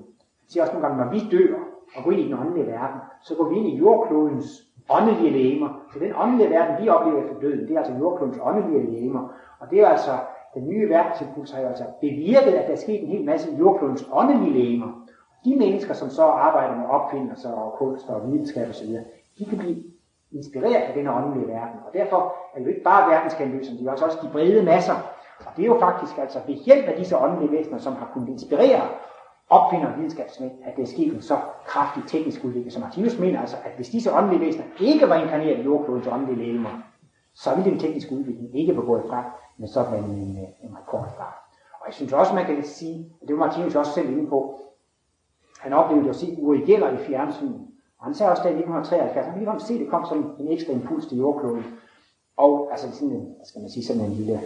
[0.50, 1.56] Siger også nogle gange, når vi dør
[1.96, 4.48] og går ind i den åndelige verden, så går vi ind i jordklodens
[4.90, 5.70] åndelige lægemer.
[5.94, 9.34] Så den åndelige verden, vi oplever efter døden, det er altså jordklodens åndelige lægemer.
[9.60, 10.12] Og det er altså,
[10.54, 14.10] den nye verdensimpuls har jo altså bevirket, at der er sket en hel masse jordklodens
[14.14, 14.88] åndelige lægemer.
[15.46, 18.90] De mennesker, som så arbejder med opfindelser og kunst og videnskab osv.,
[19.40, 19.84] de kan blive
[20.32, 21.80] inspireret af den åndelige verden.
[21.88, 24.94] Og derfor er det jo ikke bare verdenskendelsen, de er altså også de brede masser.
[25.40, 28.30] Og det er jo faktisk altså ved hjælp af disse åndelige væsener, som har kunnet
[28.30, 28.82] inspirere
[29.50, 32.72] opfinder videnskabsmænd, at det er sket en så kraftig teknisk udvikling.
[32.72, 36.38] Så Martinus mener altså, at hvis disse åndelige væsener ikke var inkarneret i jordklodens åndelige
[36.38, 36.70] legemer,
[37.34, 39.26] så ville den tekniske udvikling ikke være gået frem
[39.58, 41.36] med sådan en, en, en rekordfart.
[41.74, 44.60] Og jeg synes også, man kan sige, og det var Martinus også selv inde på,
[45.60, 47.68] han oplevede at se Uri Geller i fjernsynet.
[48.00, 50.48] Og han sagde også, der i 1973, han ville se, at det kom som en
[50.48, 51.66] ekstra impuls til jordkloden.
[52.38, 54.42] Og altså sådan en, hvad skal man sige, sådan en lille,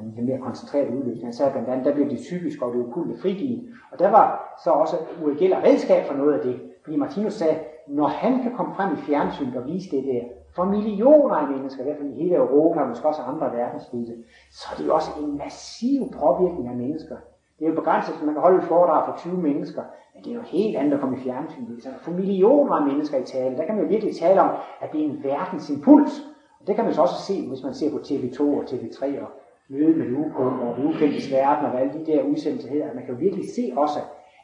[0.00, 1.26] den lidt mere koncentreret udløsning.
[1.26, 3.68] Han sagde blandt andet, der blev det typisk og det okulte frigivet.
[3.92, 6.60] Og der var så også Uri Geller redskab for noget af det.
[6.84, 10.22] Fordi Martinus sagde, når han kan komme frem i fjernsynet og vise det der,
[10.56, 14.14] for millioner af mennesker, i hvert fald i hele Europa, og måske også andre verdensdele,
[14.50, 17.16] så er det jo også en massiv påvirkning af mennesker.
[17.58, 19.82] Det er jo begrænset, at man kan holde et foredrag for 20 mennesker,
[20.14, 21.82] men det er jo helt andet at komme i fjernsynet.
[21.82, 24.92] Så for millioner af mennesker i tale, der kan man jo virkelig tale om, at
[24.92, 26.12] det er en verdensimpuls.
[26.60, 29.28] Og det kan man så også se, hvis man ser på TV2 og TV3 og
[29.68, 32.94] møde med Luko og det ukendtes verden og hvad alle de der udsendelser hedder.
[32.94, 33.98] Man kan jo virkelig se også,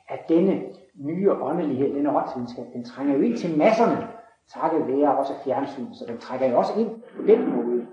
[0.09, 0.63] at denne
[0.95, 4.09] nye åndelighed, denne åndsvidenskab, den trænger jo ind til masserne,
[4.49, 7.87] takket være også fjernsyn, så den trækker jo også ind på den måde.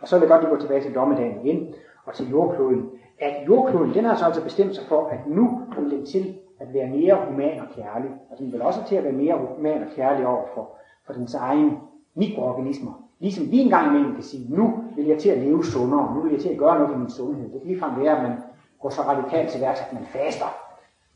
[0.00, 2.90] Og så vil jeg godt lige gå tilbage til dommedagen igen, og til jordkloden.
[3.18, 6.74] At jordkloden, den har så altså bestemt sig for, at nu kommer den til at
[6.74, 8.10] være mere human og kærlig.
[8.30, 11.34] Og den vil også til at være mere human og kærlig over for, for dens
[11.34, 11.78] egen
[12.14, 13.03] mikroorganismer.
[13.24, 16.32] Ligesom vi engang imellem kan sige, nu vil jeg til at leve sundere, nu vil
[16.32, 17.52] jeg til at gøre noget for min sundhed.
[17.52, 18.38] Det kan ligefrem være, at man
[18.80, 20.46] går så radikalt til værks, at man faster.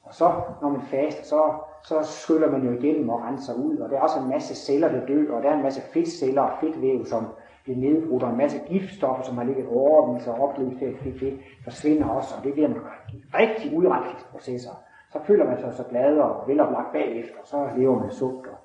[0.02, 1.40] Og så, når man faster, så,
[1.84, 4.88] så skyller man jo igennem og renser ud, og der er også en masse celler,
[4.88, 7.26] der dør, og der er en masse fedtceller og fedtvæv, som
[7.64, 11.38] bliver nedbrudt, og en masse giftstoffer, som har ligget overvis og opløst det, det, det
[11.64, 12.76] forsvinder også, og det bliver en
[13.34, 14.70] rigtig udrensningsprocesser.
[15.12, 18.46] Så føler man sig så glad og veloplagt bagefter, og så lever man sundt.
[18.46, 18.58] Og,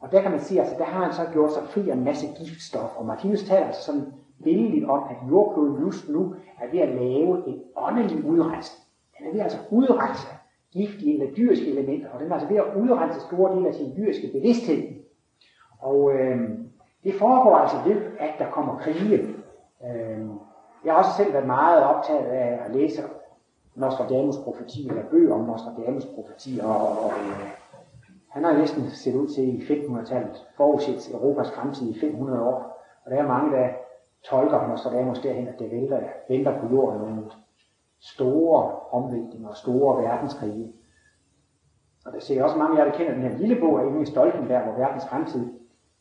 [0.00, 2.04] og der kan man sige, altså der har han så gjort sig fri af en
[2.04, 4.12] masse giftstof, og Martinus taler altså sådan
[4.44, 8.84] billigt om, at jordkloden just nu er ved at lave en åndelig udrensning.
[9.18, 10.28] Den er ved altså udrense
[10.72, 13.96] giftige eller dyriske elementer, og den er altså ved at udrense store dele af sin
[13.96, 14.82] dyriske bevidsthed.
[15.80, 16.48] Og øh,
[17.04, 19.18] det foregår altså ved, at der kommer krige.
[19.84, 20.26] Øh,
[20.84, 23.02] jeg har også selv været meget optaget af at læse
[23.74, 27.50] Nostradamus profeti, eller bøger om Nostradamus profeti, og, og, og øh,
[28.28, 32.84] han har næsten set ud til i 1500-tallet forudset Europas fremtid i 500 år.
[33.04, 33.68] Og der er mange, der
[34.24, 37.30] tolker Nostradamus derhen, at det venter, venter på jorden nogle
[38.00, 40.72] store omvæltninger og store verdenskrige.
[42.06, 44.06] Og der ser også mange af jer, der kender den her lille bog af Inge
[44.06, 45.40] Stoltenberg, hvor verdens fremtid.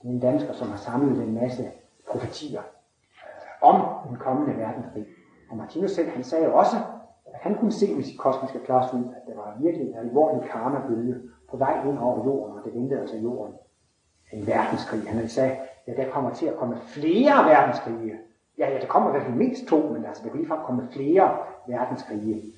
[0.02, 1.64] Det er en dansker, som har samlet en masse
[2.12, 5.06] profetier øh, om den kommende verdenskrig.
[5.50, 6.76] Og Martinus selv, han sagde jo også,
[7.26, 11.16] at han kunne se med sit kosmiske klarsyn, at der var virkelig en alvorlig karmabølge
[11.52, 13.54] på vej ind over jorden, og det ventede altså jorden
[14.34, 15.10] en verdenskrig.
[15.10, 15.58] Han sagde,
[15.88, 18.18] ja, der kommer til at komme flere verdenskrige.
[18.58, 20.88] Ja, ja, der kommer i hvert fald mindst to, men altså, der kan ligefrem komme
[20.92, 22.54] flere verdenskrige.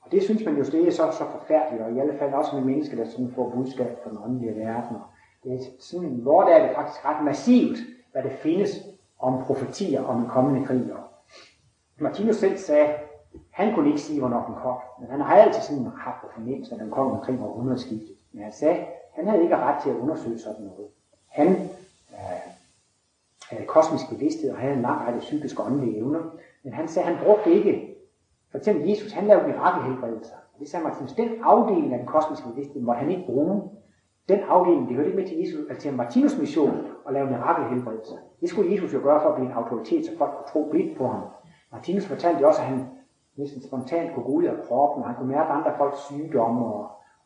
[0.00, 2.56] Og det synes man jo, det er så, så forfærdeligt, og i alle fald også
[2.56, 4.96] med mennesker, der sådan får budskab fra den åndelige verden.
[4.96, 5.02] Og
[5.44, 7.78] det er sådan, hvor der er det faktisk ret massivt,
[8.12, 8.70] hvad det findes
[9.18, 10.92] om profetier om en kommende krig.
[10.92, 11.04] Og
[11.98, 12.94] Martinus selv sagde,
[13.50, 16.74] han kunne ikke sige, hvornår den kom, men han har altid sådan haft på fornemmelse,
[16.74, 18.16] at den kom omkring århundredeskiftet.
[18.32, 20.88] Men han sagde, han havde ikke ret til at undersøge sådan noget.
[21.28, 21.48] Han
[22.12, 22.40] øh,
[23.50, 26.20] havde kosmisk bevidsthed og havde en lang række psykiske åndelige evner,
[26.62, 27.96] men han sagde, at han brugte ikke,
[28.50, 30.34] for eksempel Jesus, han lavede mirakelhelbredelser.
[30.60, 33.62] Det sagde Martinus, den afdeling af den kosmiske bevidsthed måtte han ikke bruge.
[34.28, 38.16] Den afdeling, det hørte ikke med til Jesus, altså til Martinus mission at lave mirakelhelbredelser.
[38.40, 40.98] Det skulle Jesus jo gøre for at blive en autoritet, så folk kunne tro blidt
[40.98, 41.22] på ham.
[41.72, 42.86] Martinus fortalte også, at han
[43.40, 46.80] næsten spontant kunne gå ud af kroppen, og han kunne mærke andre folks sygdomme, og,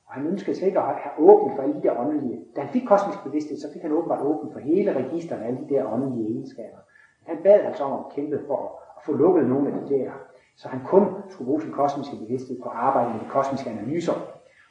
[0.07, 2.38] og han ønskede slet ikke at have åbent for alle de der åndelige.
[2.57, 5.61] Da han fik kosmisk bevidsthed, så fik han åbenbart åbent for hele registeret af alle
[5.62, 6.81] de der åndelige egenskaber.
[7.27, 8.61] Han bad altså om at kæmpe for
[8.96, 10.11] at få lukket nogle af de der,
[10.57, 14.12] så han kun skulle bruge sin kosmiske bevidsthed på at arbejde med de kosmiske analyser.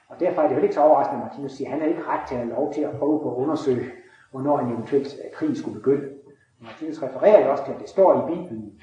[0.09, 2.03] Og derfor er det jo ikke så overraskende, at Martinus siger, at han er ikke
[2.07, 3.85] ret til at have lov til at prøve på at undersøge,
[4.31, 6.09] hvornår en eventuelt øh, krig skulle begynde.
[6.59, 8.73] Martinus refererer jo også til, at det står i Bibelen,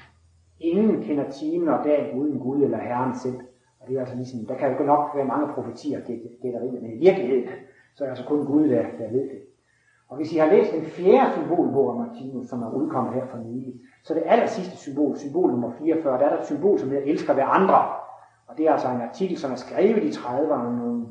[0.63, 3.39] Ingen kender timen og dagen uden Gud eller Herren selv.
[3.79, 6.93] Og det er altså ligesom, der kan jo nok være mange profetier og gætterier, men
[6.93, 7.47] i virkeligheden,
[7.95, 9.41] så er det altså kun Gud, der, der ved det.
[10.09, 13.37] Og hvis I har læst den fjerde symbolbog af Martinus, som er udkommet her for
[13.37, 16.89] nylig, så det aller sidste symbol, symbol nummer 44, der er der et symbol, som
[16.89, 17.85] hedder elsker ved andre.
[18.47, 21.05] Og det er altså en artikel, som er skrevet i 30'erne, nogle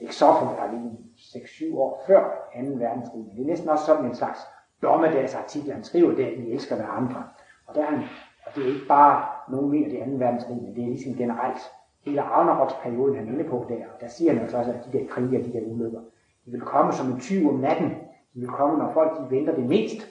[0.00, 2.22] eksofen, der er lige 6-7 år før
[2.54, 2.60] 2.
[2.60, 3.24] verdenskrig.
[3.36, 4.40] Det er næsten også sådan en slags
[4.82, 7.22] dommedagsartikel, han skriver der, I elsker ved andre.
[7.66, 8.02] Og der er han
[8.46, 11.58] og det er ikke bare nogen mener det anden verdenskrig, men det er ligesom generelt
[12.04, 13.74] hele Ragnaroks-perioden, han er inde på der.
[13.94, 16.00] Og der siger han altså også, at de der krige og de der ulykker,
[16.46, 17.90] de vil komme som en tyv om natten.
[18.34, 20.08] De vil komme, når folk de venter det mest.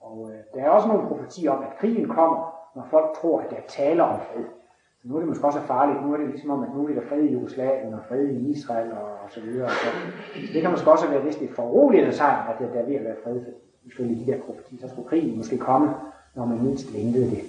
[0.00, 3.50] Og øh, der er også nogle profetier om, at krigen kommer, når folk tror, at
[3.50, 4.44] der taler om fred.
[5.02, 6.02] Så nu er det måske også farligt.
[6.06, 8.50] Nu er det ligesom om, at nu er der fred i Jugoslavien og fred i
[8.50, 9.68] Israel og, og så videre.
[9.68, 9.86] Så,
[10.46, 12.94] så det kan måske også være vist et foruroligende tegn, at der, der er ved
[12.94, 13.40] at være fred
[13.84, 14.80] ifølge de der profetier.
[14.80, 15.94] Så skulle krigen måske komme
[16.36, 17.40] når man mindst ventede det.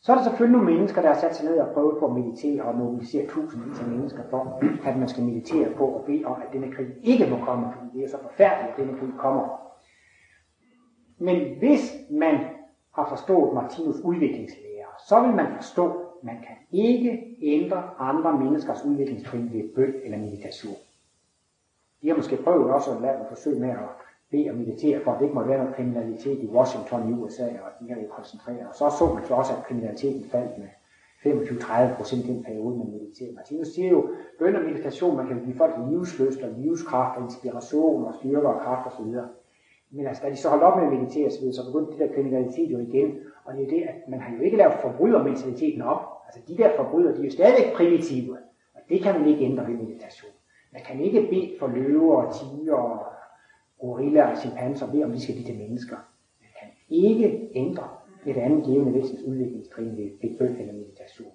[0.00, 2.12] Så er der selvfølgelig nogle mennesker, der har sat sig ned og prøvet på at
[2.12, 6.42] meditere og mobilisere tusindvis af mennesker for, at man skal meditere på og bede om,
[6.42, 9.44] at denne krig ikke må komme, fordi det er så forfærdeligt, at denne krig kommer.
[11.18, 12.34] Men hvis man
[12.94, 18.84] har forstået Martinus udviklingslære, så vil man forstå, at man kan ikke ændre andre menneskers
[18.84, 20.76] udviklingstrin ved bøn eller meditation.
[22.02, 23.76] De har måske prøvet også at lave et forsøg med at
[24.34, 27.48] bede og meditere for, at det ikke måtte være noget kriminalitet i Washington i USA,
[27.64, 28.62] og de har jo koncentrere.
[28.70, 30.70] Og så så man så også, at kriminaliteten faldt med
[31.24, 33.32] 25-30 procent i den periode, man mediterer.
[33.34, 34.00] Martinus siger jo,
[34.38, 38.60] bøn og meditation, man kan give folk livsløst og livskraft og inspiration og styrke og
[38.64, 39.10] kraft osv.
[39.96, 42.14] Men altså, da de så holdt op med at meditere, så, så begyndte det der
[42.14, 43.08] kriminalitet jo igen.
[43.44, 46.02] Og det er det, at man har jo ikke lavet forbrydermentaliteten op.
[46.26, 48.32] Altså de der forbrydere, de er jo stadig primitive.
[48.74, 50.32] Og det kan man ikke ændre ved meditation.
[50.72, 52.98] Man kan ikke bede for løver og tiger og
[53.84, 55.96] gorillaer og chimpanser ved, om de skal blive til mennesker.
[56.40, 57.88] Man kan ikke ændre
[58.26, 61.32] et andet levende væsens udviklingstrin ved, ved bøn eller meditation.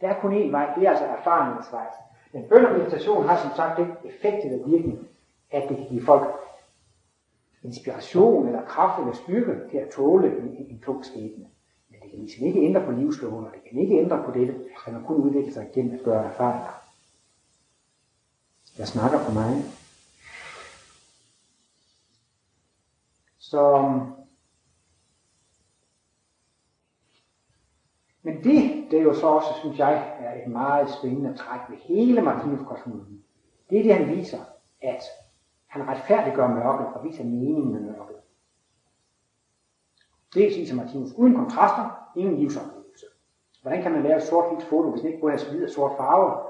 [0.00, 1.86] Der er kun én vej, det er altså erfaringsvej.
[2.32, 5.08] Men bøn og meditation har som sagt den effekt eller virkning,
[5.50, 6.28] at det kan give folk
[7.62, 11.46] inspiration eller kraft eller styrke til at tåle en, en tung skæbne.
[11.90, 14.54] Men det kan ligesom ikke ændre på livsloven, og det kan ikke ændre på dette.
[14.54, 16.82] at kan kun udvikle sig gennem at gøre erfaringer.
[18.78, 19.77] Jeg snakker for mig.
[23.50, 24.14] Som
[28.22, 31.76] men det, det er jo så også, synes jeg, er et meget spændende træk ved
[31.76, 33.24] hele Martinus kosmologien.
[33.70, 34.38] Det er det, han viser,
[34.82, 35.02] at
[35.66, 38.16] han retfærdiggør mørket og viser meningen med mørket.
[40.34, 41.12] Det viser Martinus.
[41.12, 43.06] Uden kontraster, ingen livsoplevelse.
[43.62, 45.96] Hvordan kan man lave et sort-hvidt foto, hvis det ikke både er hvid og sort
[45.96, 46.42] farve?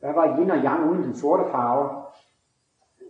[0.00, 2.02] Hvad var yin og yang uden den sorte farve?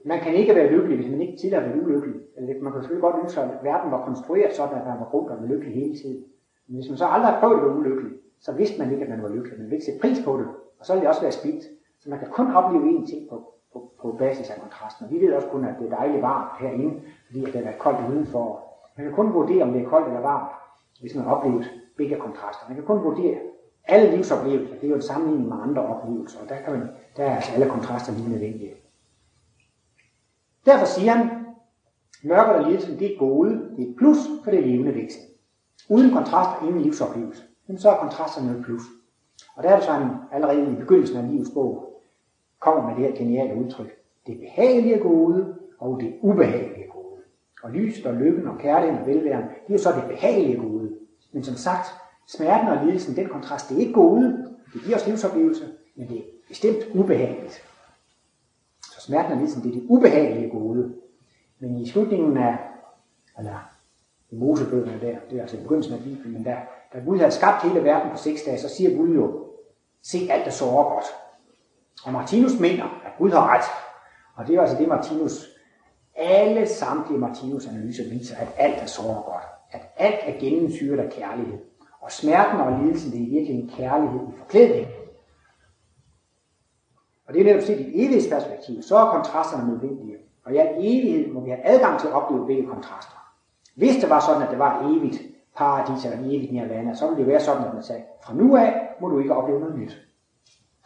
[0.04, 2.16] Man kan ikke være lykkelig, hvis man ikke tidligere har været ulykkelig.
[2.36, 5.08] Altså, eller Man kan selvfølgelig godt ønske, at verden var konstrueret sådan, at man var
[5.14, 6.24] rundt og var lykkelig hele tiden.
[6.66, 9.10] Men hvis man så aldrig har prøvet at være ulykkelig, så vidste man ikke, at
[9.10, 9.58] man var lykkelig.
[9.58, 10.46] Man ville ikke sætte pris på det,
[10.78, 11.64] og så ville det også være spildt.
[12.00, 13.36] Så man kan kun opleve én ting på,
[13.72, 15.10] på, på basis af kontrasten.
[15.10, 18.08] vi ved også kun, at det er dejligt varmt herinde, fordi at det er koldt
[18.10, 18.44] udenfor.
[18.96, 20.50] Man kan kun vurdere, om det er koldt eller varmt,
[21.00, 22.64] hvis man har oplevet begge kontraster.
[22.68, 23.38] Man kan kun vurdere
[23.84, 24.74] alle livsoplevelser.
[24.74, 27.52] Det er jo en sammenligning med andre oplevelser, og der, kan man, der er altså
[27.54, 28.74] alle kontraster lige nødvendige.
[30.66, 31.28] Derfor siger han,
[32.22, 35.22] mørket og lidelsen, det er gode, det er et plus for det levende væsen.
[35.88, 37.42] Uden kontraster, ingen livsoplevelse.
[37.66, 38.82] Men så er kontrasterne noget plus.
[39.56, 42.02] Og der er det sådan, allerede i begyndelsen af livets bog
[42.60, 43.90] kommer med det her geniale udtryk.
[44.26, 47.20] Det behagelige gode og det ubehagelige gode.
[47.62, 50.90] Og lyset og lykken og kærligheden og velværen, det er jo så det behagelige gode.
[51.32, 51.86] Men som sagt,
[52.26, 54.46] smerten og lidelsen, den kontrast, det er ikke gode.
[54.72, 55.64] Det giver os livsoplevelse,
[55.96, 57.71] men det er bestemt ubehageligt.
[59.02, 60.94] Så smerten er ligesom det det ubehagelige gode.
[61.58, 62.58] Men i slutningen af,
[63.38, 63.70] eller
[64.30, 66.56] i Mosebøgerne der, det er altså i begyndelsen af Bibelen, men der,
[66.92, 69.46] da Gud havde skabt hele verden på seks dage, så siger Gud jo,
[70.02, 71.04] se alt er så godt.
[72.04, 73.64] Og Martinus mener, at Gud har ret.
[74.36, 75.48] Og det er altså det, Martinus,
[76.16, 79.44] alle samtlige Martinus analyser viser, at alt er så godt.
[79.70, 81.58] At alt er gennemsyret af kærlighed.
[82.00, 84.86] Og smerten og lidelsen, det er virkelig en kærlighed i forklædning.
[87.26, 90.16] Og det er netop set i et evighedsperspektiv, så er kontrasterne nødvendige.
[90.44, 93.32] Og i al evighed må vi have adgang til at opleve begge kontraster.
[93.76, 95.22] Hvis det var sådan, at det var et evigt
[95.56, 98.56] paradis eller et evigt nirvana, så ville det være sådan, at man sagde, fra nu
[98.56, 99.96] af må du ikke opleve noget nyt.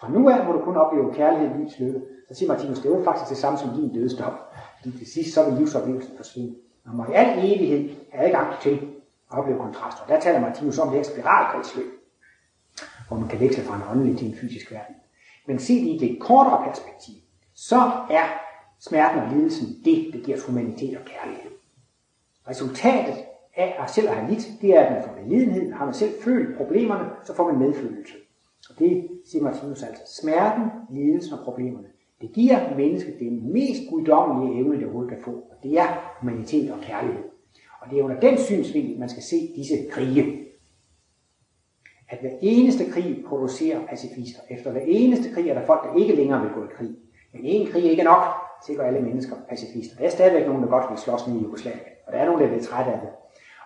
[0.01, 2.01] Fra nu af må du kun opleve kærlighed, lys, lykke.
[2.28, 4.55] Så siger Martinus, det er jo faktisk det samme som din dødstop.
[4.76, 6.55] Fordi til sidst så vil livsoplevelsen forsvinde.
[6.87, 8.74] Man må i al evighed have adgang til
[9.32, 10.07] at opleve kontraster.
[10.09, 11.87] Der taler Martinus om det her spiralkredsløb,
[13.09, 14.95] hvor man kan veksle fra en åndelig til en fysisk verden.
[15.47, 17.14] Men set i det kortere perspektiv,
[17.55, 17.76] så
[18.11, 18.24] er
[18.80, 21.51] smerten og lidelsen det, der giver os humanitet og kærlighed.
[22.49, 23.14] Resultatet
[23.57, 25.72] af at selv have lidt, det er, at man får medlidenhed.
[25.72, 28.14] Har man selv følt problemerne, så får man medfølelse.
[28.70, 30.03] Og det siger Martinus altså.
[30.22, 31.88] Smerten, lidelsen og problemerne,
[32.20, 35.30] det giver mennesket den mest guddommelige evne, det overhovedet kan få.
[35.30, 37.24] Og det er humanitet og kærlighed.
[37.80, 40.45] Og det er under den synsvinkel, man skal se disse krige.
[42.09, 44.40] At hver eneste krig producerer pacifister.
[44.50, 46.90] Efter hver eneste krig er der folk, der ikke længere vil gå i krig.
[47.32, 48.22] Men en krig er ikke nok
[48.64, 49.96] til at gøre alle mennesker pacifister.
[49.98, 51.80] Der er stadigvæk nogen, der godt vil slås med i Jugoslavien.
[52.07, 53.11] Og der er nogen, der er lidt af det.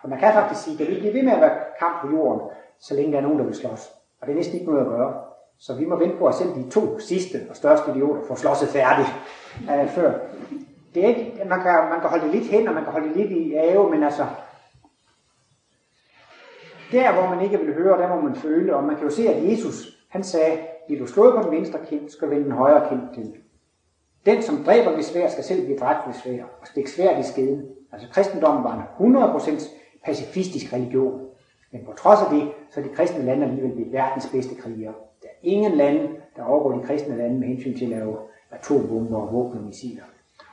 [0.02, 2.40] Og man kan faktisk sige, at vi bliver ved med at være kamp på jorden,
[2.80, 3.90] så længe der er nogen, der vil slås.
[4.20, 5.14] Og det er næsten ikke noget at gøre.
[5.58, 8.68] Så vi må vente på, at selv de to sidste og største idioter får slåsset
[8.68, 9.08] færdigt
[9.68, 10.12] uh, øh, før.
[10.94, 13.08] Det er ikke, man kan, man kan holde det lidt hen, og man kan holde
[13.08, 14.26] det lidt i ave, men altså,
[16.92, 19.28] der hvor man ikke vil høre, der må man føle, og man kan jo se,
[19.28, 22.88] at Jesus, han sagde, vil du slå på den venstre kind, skal vende den højre
[22.88, 23.34] kind til.
[24.26, 27.28] Den, som dræber ved svær, skal selv blive dræbt ved svær, og stikke svært i
[27.28, 27.68] skeden.
[27.92, 29.68] Altså kristendommen var en 100%
[30.04, 31.20] pacifistisk religion.
[31.72, 34.94] Men på trods af det, så er de kristne lande alligevel blevet verdens bedste krigere.
[35.22, 38.16] Der er ingen lande, der overgår de kristne lande med hensyn til at lave
[38.50, 40.02] atombomber og våben og missiler.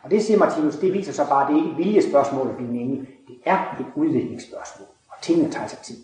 [0.04, 2.56] Og det siger Martinus, det viser så bare, at det er ikke et viljespørgsmål at
[2.56, 5.98] blive en Det er et udviklingsspørgsmål, og tingene tager sig tid.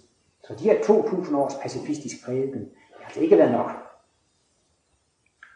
[0.43, 3.71] Så de her 2.000 års pacifistisk prædiken, det har altså ikke været nok.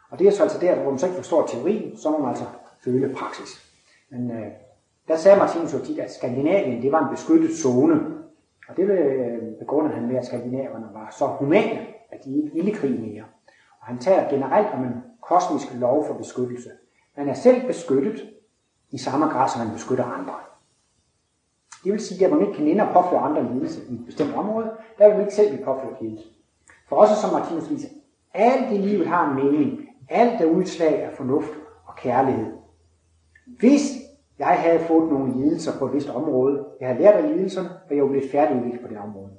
[0.10, 2.30] Og det er så altså der, hvor man så ikke forstår teorien, så må man
[2.30, 2.46] altså
[2.84, 3.74] føle praksis.
[4.10, 4.48] Men øh,
[5.08, 8.18] der sagde Martinus jo tit, at Skandinavien det var en beskyttet zone.
[8.70, 12.74] Og det øh, begrundede han med, at skandinaverne var så humane, at de ikke ville
[12.74, 13.24] krig mere.
[13.80, 16.70] Og han taler generelt om en kosmisk lov for beskyttelse.
[17.18, 18.30] Man er selv beskyttet
[18.92, 20.34] i samme grad, som man beskytter andre.
[21.88, 24.36] Det vil sige, at man ikke kan inde og påføre andre lidelse i et bestemt
[24.36, 26.26] område, der vil man ikke selv blive påført lidelse.
[26.90, 27.90] For også som Martinus viser,
[28.34, 29.80] alt i livet har en mening.
[30.10, 31.52] Alt er udslag af fornuft
[31.86, 32.46] og kærlighed.
[33.60, 33.82] Hvis
[34.40, 36.66] jeg havde fået nogle lidelser på et vist område.
[36.80, 39.30] Jeg havde lært af lidelserne, og jeg var blevet færdigudviklet på det område.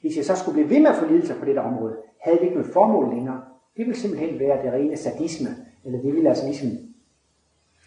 [0.00, 2.42] Hvis jeg så skulle blive ved med at få lidelser på det område, havde det
[2.42, 3.40] ikke noget formål længere.
[3.76, 5.48] Det ville simpelthen være det rene sadisme,
[5.84, 6.68] eller det ville altså ligesom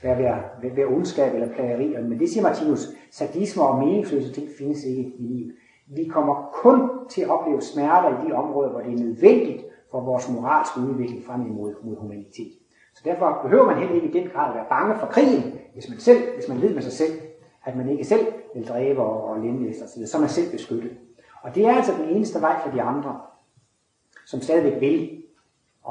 [0.04, 1.88] være, være, være ondskab eller plageri.
[2.02, 5.54] Men det siger Martinus, sadisme og meningsløse ting findes ikke i livet.
[5.88, 10.02] Vi kommer kun til at opleve smerter i de områder, hvor det er nødvendigt for
[10.02, 12.52] vores moralske udvikling frem imod mod humanitet.
[12.96, 15.90] Så derfor behøver man heller ikke i den grad at være bange for krigen, hvis
[15.90, 17.12] man selv, hvis man ved med sig selv,
[17.66, 20.92] at man ikke selv vil dræbe og, og lemlæse osv., så er man selv beskyttet.
[21.42, 23.20] Og det er altså den eneste vej for de andre,
[24.26, 25.24] som stadigvæk vil.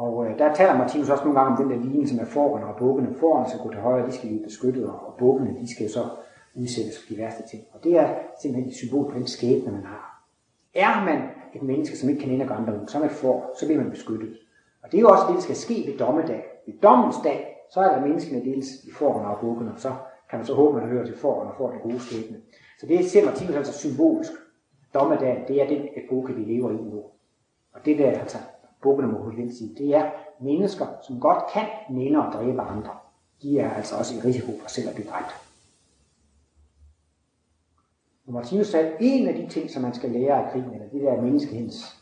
[0.03, 2.67] Og øh, der taler Martinus også nogle gange om den der linje, som er forerne
[2.67, 3.15] og bukkene.
[3.15, 6.05] Forerne skal gå til højre, de skal blive beskyttet, og bukkene, de skal så
[6.55, 7.63] udsættes for de værste ting.
[7.73, 8.09] Og det er
[8.41, 10.23] simpelthen et symbol på den skæbne, man har.
[10.75, 11.19] Er man
[11.55, 14.39] et menneske, som ikke kan ende andre så er man for, så bliver man beskyttet.
[14.83, 16.45] Og det er jo også det, der skal ske ved dommedag.
[16.67, 19.93] Ved dommens dag, så er der menneskene dels i forerne og bukkene, og så
[20.31, 22.37] kan man så håbe, at man hører til forerne og får den gode skæbne.
[22.81, 24.33] Så det ser Martinus altså symbolisk.
[24.95, 27.03] Dommedag, det er den epoke, vi lever i nu.
[27.73, 28.39] Og det der, altså,
[28.87, 30.11] bukkene må kunne sige, det er
[30.41, 32.95] mennesker, som godt kan minde og dræbe andre.
[33.43, 35.34] De er altså også i risiko for selv at blive dræbt.
[38.26, 40.89] Og Martinus sagde, at en af de ting, som man skal lære af krigen, eller
[40.89, 41.97] det der menneskehedens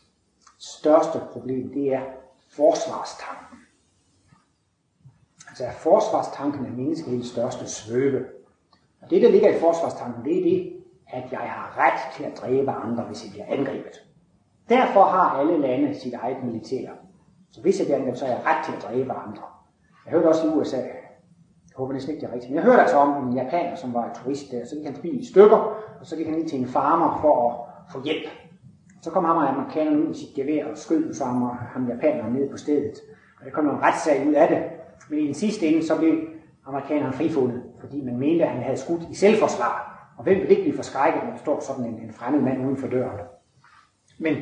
[0.59, 2.01] største problem, det er
[2.49, 3.57] forsvarstanken.
[5.47, 8.25] Altså forsvarstanken er menneskehedens største svøbe.
[9.01, 12.37] Og det, der ligger i forsvarstanken, det er det, at jeg har ret til at
[12.37, 14.04] dræbe andre, hvis jeg bliver angrebet.
[14.69, 16.89] Derfor har alle lande sit eget militær.
[17.51, 19.43] Så hvis jeg bliver så er jeg ret til at dræbe andre.
[20.05, 22.81] Jeg hørte også i USA, jeg håber næsten ikke, det er rigtigt, men jeg hørte
[22.81, 25.57] altså om en japaner, som var turist der, så gik hans bil i stykker,
[25.99, 28.27] og så gik han ind til en farmer for at få hjælp.
[29.01, 32.33] Så kom ham og amerikanerne ud med sit gevær og skød ham og ham japaneren
[32.33, 32.93] ned på stedet.
[33.39, 34.63] Og der kom en retssag ud af det.
[35.09, 36.19] Men i den sidste ende, så blev
[36.65, 39.91] amerikaneren frifundet, fordi man mente, at han havde skudt i selvforsvar.
[40.17, 42.77] Og hvem vil ikke blive forskrækket, når der står sådan en, en fremmed mand uden
[42.77, 43.19] for døren?
[44.19, 44.35] Men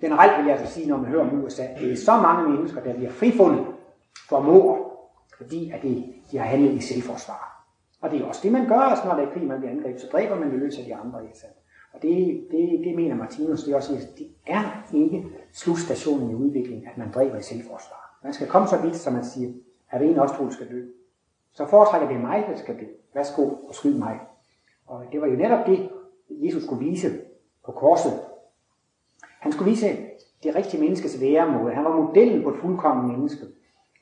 [0.00, 2.82] generelt vil jeg altså sige, når man hører om USA, det er så mange mennesker,
[2.82, 3.66] der bliver frifundet
[4.28, 4.90] for mord,
[5.36, 7.50] fordi at de, de har handlet i selvforsvar.
[8.00, 10.00] Og det er også det, man gør, altså, når der er krig, man bliver angrebet,
[10.00, 11.20] så dræber man jo løs af de andre.
[11.20, 11.46] Altså.
[11.92, 16.86] Og det, det, det mener Martinus, det er også, det er ikke slutstationen i udviklingen,
[16.86, 18.18] at man dræber i selvforsvar.
[18.24, 19.52] Man skal komme så vidt, som man siger,
[19.90, 20.84] at en også skal dø.
[21.52, 22.84] Så foretrækker det mig, der skal dø.
[23.14, 24.20] Værsgo og skyd mig.
[24.86, 25.90] Og det var jo netop det,
[26.30, 27.20] Jesus skulle vise
[27.64, 28.12] på korset.
[29.40, 29.86] Han skulle vise
[30.42, 31.74] det rigtige menneskes væremåde.
[31.74, 33.46] Han var modellen på et fuldkommen menneske.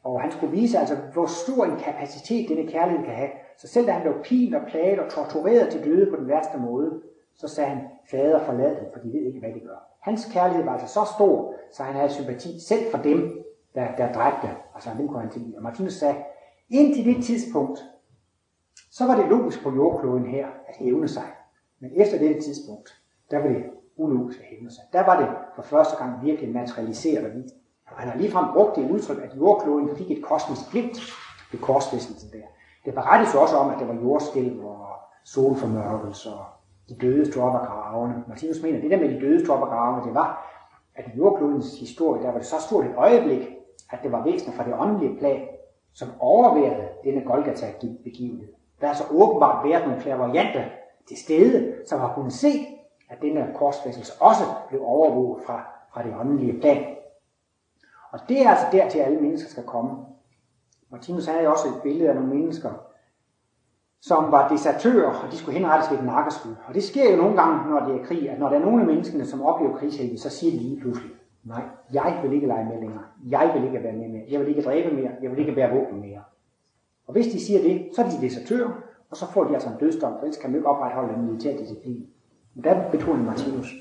[0.05, 3.31] Og han skulle vise, altså, hvor stor en kapacitet denne kærlighed kan have.
[3.59, 6.59] Så selv da han blev pint og plaget og tortureret til døde på den værste
[6.59, 7.03] måde,
[7.35, 7.81] så sagde han,
[8.11, 9.89] fader forlad dem, for de ved ikke, hvad de gør.
[10.01, 14.13] Hans kærlighed var altså så stor, så han havde sympati selv for dem, der, der
[14.13, 14.49] dræbte.
[14.75, 15.57] Altså, dem kunne han tilgive.
[15.57, 16.17] Og Martinus sagde,
[16.71, 17.81] indtil det tidspunkt,
[18.91, 21.25] så var det logisk på jordkloden her at hævne sig.
[21.81, 22.91] Men efter det tidspunkt,
[23.31, 23.65] der var det
[23.99, 24.83] ulogisk hændelser.
[24.93, 27.55] Der var det for første gang virkelig materialiseret og vist.
[27.91, 30.99] Og han har ligefrem brugt det udtryk, at jordkloden fik et kosmisk glimt
[31.53, 32.47] ved korsfæstelsen der.
[32.85, 34.87] Det berettes også om, at der var jordskælv og
[35.25, 36.45] solformørkelse og
[36.89, 38.25] de døde stod op af gravene.
[38.29, 40.29] Martinus mener, at det der med de døde stod op af gravene, det var,
[40.95, 43.49] at i jordklodens historie, der var det så stort et øjeblik,
[43.93, 45.49] at det var væsener fra det åndelige plan,
[45.95, 48.49] som overværede denne Golgata-begivenhed.
[48.81, 50.65] Der er så åbenbart været nogle varianter
[51.09, 52.49] til stede, som har kunnet se,
[53.09, 56.97] at denne korsfæstelse også blev overvåget fra, fra det åndelige plan.
[58.11, 59.91] Og det er altså der til alle mennesker skal komme.
[60.91, 62.71] Martinus havde også et billede af nogle mennesker,
[64.01, 66.55] som var desertører, og de skulle henrettes ved et nakkeskud.
[66.69, 68.81] Og det sker jo nogle gange, når det er krig, at når der er nogle
[68.81, 71.11] af menneskene, som oplever krigshelvede, så siger de lige pludselig,
[71.45, 73.05] nej, jeg vil ikke lege med længere.
[73.29, 74.25] Jeg vil ikke være med mere.
[74.29, 75.11] Jeg vil ikke dræbe mere.
[75.23, 76.23] Jeg vil ikke bære våben mere.
[77.07, 78.71] Og hvis de siger det, så er de desertører,
[79.11, 81.57] og så får de altså en dødsdom, for ellers kan man ikke opretholde en militær
[81.57, 82.07] disciplin.
[82.59, 83.75] Men der betonede Martinus,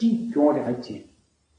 [0.00, 1.06] de gjorde det rigtige.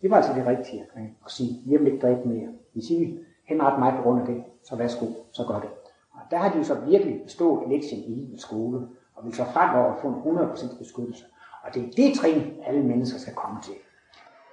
[0.02, 0.86] Det var altså det rigtige
[1.26, 2.50] at sige, jeg vil ikke dræbe mere.
[2.74, 5.70] Hvis I henret mig på grund af det, så værsgo, så gør det.
[6.12, 9.44] Og der har de jo så virkelig bestået lektien i livets skole, og vil så
[9.46, 11.26] fremover få en 100% beskyttelse.
[11.64, 13.74] Og det er det trin, alle mennesker skal komme til.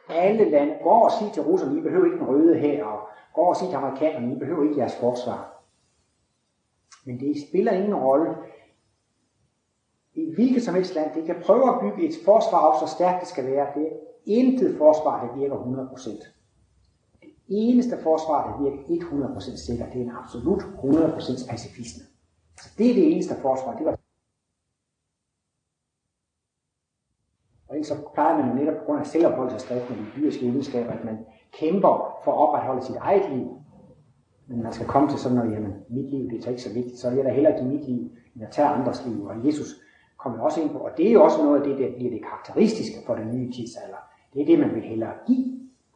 [0.08, 3.48] Alle lande går og siger til russerne, I behøver ikke den røde her, og går
[3.48, 5.62] og siger til amerikanerne, I behøver ikke jeres forsvar.
[7.04, 8.34] Men det spiller ingen rolle.
[10.34, 13.28] Hvilket som helst land, det kan prøve at bygge et forsvar op, så stærkt det
[13.28, 13.66] skal være.
[13.74, 16.34] Det er intet forsvar, der virker 100%.
[17.22, 22.02] Det eneste forsvar, der virker 100% sikkert, det er en absolut 100% pacifisme.
[22.62, 23.76] Så det er det eneste forsvar.
[23.76, 23.98] Det var
[27.68, 30.90] Og ellers så plejer man jo netop på grund af selvopholdelsesdrift med de dyriske egenskaber,
[30.90, 31.18] at man
[31.52, 33.58] kæmper for at opretholde sit eget liv.
[34.46, 36.98] Men man skal komme til sådan noget, jamen, mit liv, det er ikke så vigtigt,
[36.98, 39.24] så vil jeg da hellere give mit liv, end at tage andres liv.
[39.24, 39.83] Og Jesus
[40.24, 42.24] kommer også ind på, og det er jo også noget af det, der bliver det
[42.24, 44.00] karakteristiske for den nye tidsalder.
[44.34, 45.46] Det er det, man vil hellere give,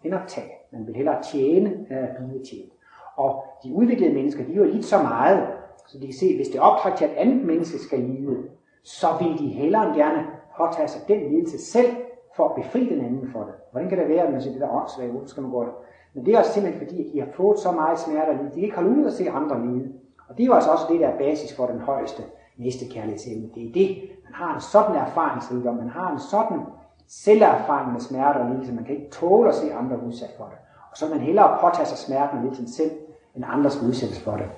[0.04, 0.52] end at tage.
[0.72, 2.72] Man vil hellere tjene, end at blive tjent.
[3.16, 5.46] Og de udviklede mennesker, de er jo lidt så meget,
[5.86, 8.36] så de kan se, hvis det optræder til, at andet menneske skal lide,
[8.82, 10.26] så vil de hellere end gerne
[10.56, 11.90] påtage sig den lidelse selv,
[12.36, 13.54] for at befri den anden for det.
[13.70, 15.72] Hvordan kan det være, at man siger, det der åndssvagt, hvorfor skal man gå det?
[16.14, 18.50] Men det er også simpelthen fordi, at de har fået så meget smerte at de
[18.54, 19.92] kan ikke holde ud at se andre lide.
[20.28, 22.22] Og det er jo altså også det, der er basis for den højeste
[22.56, 23.50] næste kærlighedsevne.
[23.54, 23.98] Det er det,
[24.28, 26.60] man har en sådan erfaringsrigdom, man har en sådan
[27.08, 30.58] selverfaring med smerte og lidelse, man kan ikke tåle at se andre udsat for det.
[30.90, 32.90] Og så man hellere påtage sig smerten og lidelsen selv,
[33.34, 34.50] end andre skal udsættes for det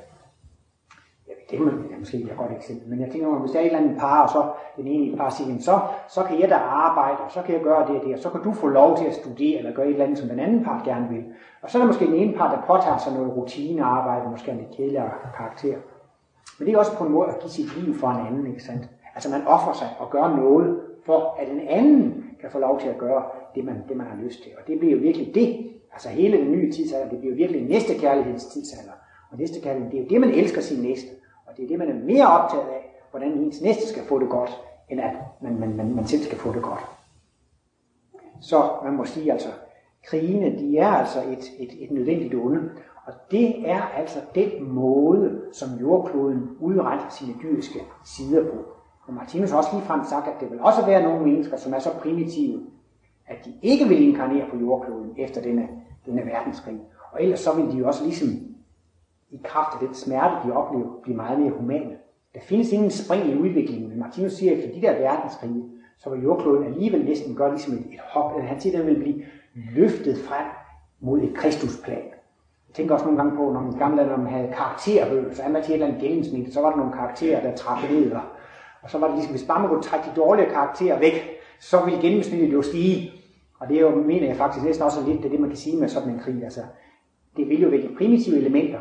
[1.51, 3.79] det er måske ikke et godt eksempel, men jeg tænker, hvis der er et eller
[3.79, 7.31] andet par, og så den ene par siger, så, så kan jeg da arbejde, og
[7.31, 9.15] så kan jeg gøre det og det, og så kan du få lov til at
[9.15, 11.25] studere, eller gøre et eller andet, som den anden part gerne vil.
[11.63, 14.59] Og så er der måske den ene part, der påtager sig noget rutinearbejde, måske en
[14.59, 15.77] lidt kedeligere karakter.
[16.59, 18.63] Men det er også på en måde at give sit liv for en anden, ikke
[18.63, 18.89] sandt?
[19.21, 22.89] Altså man offrer sig og gør noget, for at en anden kan få lov til
[22.89, 24.53] at gøre det, man, det, man har lyst til.
[24.61, 27.63] Og det bliver jo virkelig det, altså hele den nye tidsalder, det bliver jo virkelig
[27.63, 28.93] næste kærlighedens tidsalder.
[29.31, 31.09] Og næste kærlighed, det er jo det, man elsker sin næste.
[31.47, 34.29] Og det er det, man er mere optaget af, hvordan ens næste skal få det
[34.29, 34.61] godt,
[34.91, 35.13] end at
[35.43, 36.87] man, man, man, man selv skal få det godt.
[38.41, 39.49] Så man må sige altså,
[40.07, 42.71] krigene, de er altså et, et, et nødvendigt onde.
[43.07, 48.80] Og det er altså den måde, som jordkloden udretter sine dyriske sider på.
[49.11, 51.79] Og Martinus har også frem sagt, at det vil også være nogle mennesker, som er
[51.79, 52.61] så primitive,
[53.27, 55.69] at de ikke vil inkarnere på jordkloden efter denne,
[56.07, 56.81] denne verdenskrig.
[57.13, 58.29] Og ellers så vil de jo også ligesom
[59.31, 61.97] i kraft af den smerte, de oplever, blive meget mere humane.
[62.35, 65.65] Der findes ingen spring i udviklingen, men Martinus siger, at efter de der verdenskrige,
[65.99, 68.41] så vil jordkloden alligevel næsten gøre ligesom et, et hop.
[68.41, 69.23] Han siger, at den vil blive
[69.55, 70.47] løftet frem
[71.01, 72.05] mod et kristusplan.
[72.69, 75.49] Jeg tænker også nogle gange på, når man gamle når man havde karakterbøger, så er
[75.49, 78.23] man til et eller andet gennemsnit, så var der nogle karakterer, der trak ned, og,
[78.83, 81.85] og så var det ligesom, hvis bare man kunne trække de dårlige karakterer væk, så
[81.85, 83.13] ville gennemsnittet jo stige.
[83.61, 85.59] Og det er jo, mener jeg faktisk næsten også lidt, det er det, man kan
[85.59, 86.45] sige med sådan en krig.
[86.45, 86.61] Altså,
[87.37, 88.79] det vil jo være de primitive elementer,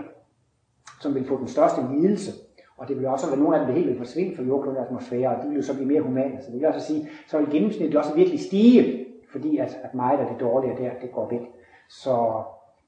[1.01, 2.31] som vil få den største lidelse.
[2.77, 5.35] Og det vil også være nogle af dem, der helt vil forsvinde fra jordklodens atmosfære,
[5.35, 6.41] og de vil jo så blive mere humane.
[6.41, 10.19] Så det vil også sige, så vil gennemsnittet også virkelig stige, fordi at, at meget
[10.19, 11.41] af det dårlige der, det går væk.
[11.89, 12.43] Så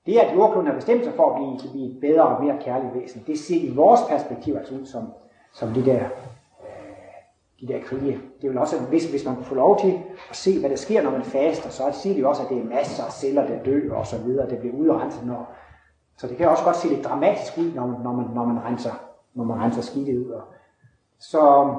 [0.05, 2.95] det, at jordkloden har bestemt sig for at blive, blive et bedre og mere kærligt
[2.95, 5.13] væsen, det ser i vores perspektiv altså ud som,
[5.53, 6.03] som det der,
[7.61, 8.21] de der krige.
[8.41, 9.99] Det vil også, hvis, hvis man kunne få lov til
[10.29, 12.57] at se, hvad der sker, når man faster, så siger de jo også, at det
[12.57, 15.55] er masser af celler, der dør og så videre, det bliver udrenset, når,
[16.17, 18.63] så det kan også godt se lidt dramatisk ud, når man, når man, når man
[18.63, 18.91] renser,
[19.33, 20.41] når man renser skidtet ud.
[21.19, 21.73] Så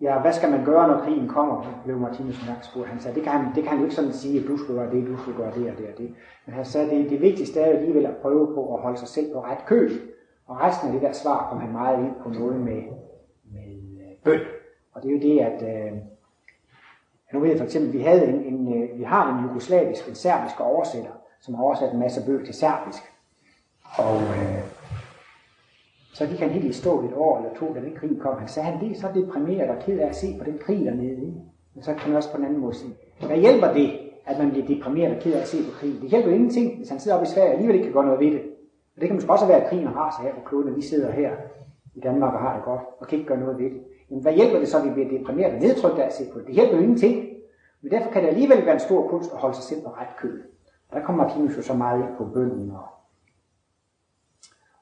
[0.00, 2.88] ja, hvad skal man gøre, når krigen kommer, blev Martinus Mærk spurgt.
[2.88, 4.74] Han sagde, det kan han, det kan han jo ikke sådan sige, at du skal
[4.74, 6.14] gøre det, du skal gøre det og det og det.
[6.46, 9.32] Men han sagde, det, det vigtigste er alligevel at prøve på at holde sig selv
[9.32, 9.90] på ret køl.
[10.46, 12.82] Og resten af det der svar kom han meget ind på noget med,
[14.26, 14.40] bøn.
[14.92, 15.92] Og det er jo det, at øh,
[17.32, 20.14] nu ved jeg for eksempel, vi, havde en, en, øh, vi har en jugoslavisk, en
[20.14, 21.10] serbisk oversætter,
[21.40, 23.02] som har oversat en masse bøger til serbisk.
[23.98, 24.62] Og øh,
[26.14, 28.38] så gik han helt i stå et år eller to, da den krig kom.
[28.38, 31.10] Han sagde, han blev så deprimeret og ked af at se på den krig dernede.
[31.10, 31.40] Ikke?
[31.74, 32.94] Men så kan man også på en anden måde sige,
[33.26, 35.92] hvad hjælper det, at man bliver deprimeret og ked af at se på krig?
[36.02, 38.06] Det hjælper jo ingenting, hvis han sidder oppe i Sverige og alligevel ikke kan gøre
[38.06, 38.42] noget ved det.
[38.94, 40.82] Og det kan måske også være, at krigen har sig her på kloden, og vi
[40.82, 41.32] sidder her
[41.94, 43.80] i Danmark og har det godt, og kan ikke gøre noget ved det.
[44.10, 46.38] Jamen, hvad hjælper det så, at vi bliver deprimeret og nedtrykt af at se på
[46.38, 46.46] det?
[46.46, 47.28] Det hjælper jo ingenting.
[47.82, 50.16] Men derfor kan det alligevel være en stor kunst at holde sig selv på ret
[50.18, 50.42] køl.
[50.92, 52.86] Der kommer Martinus jo så meget ind på bønden og,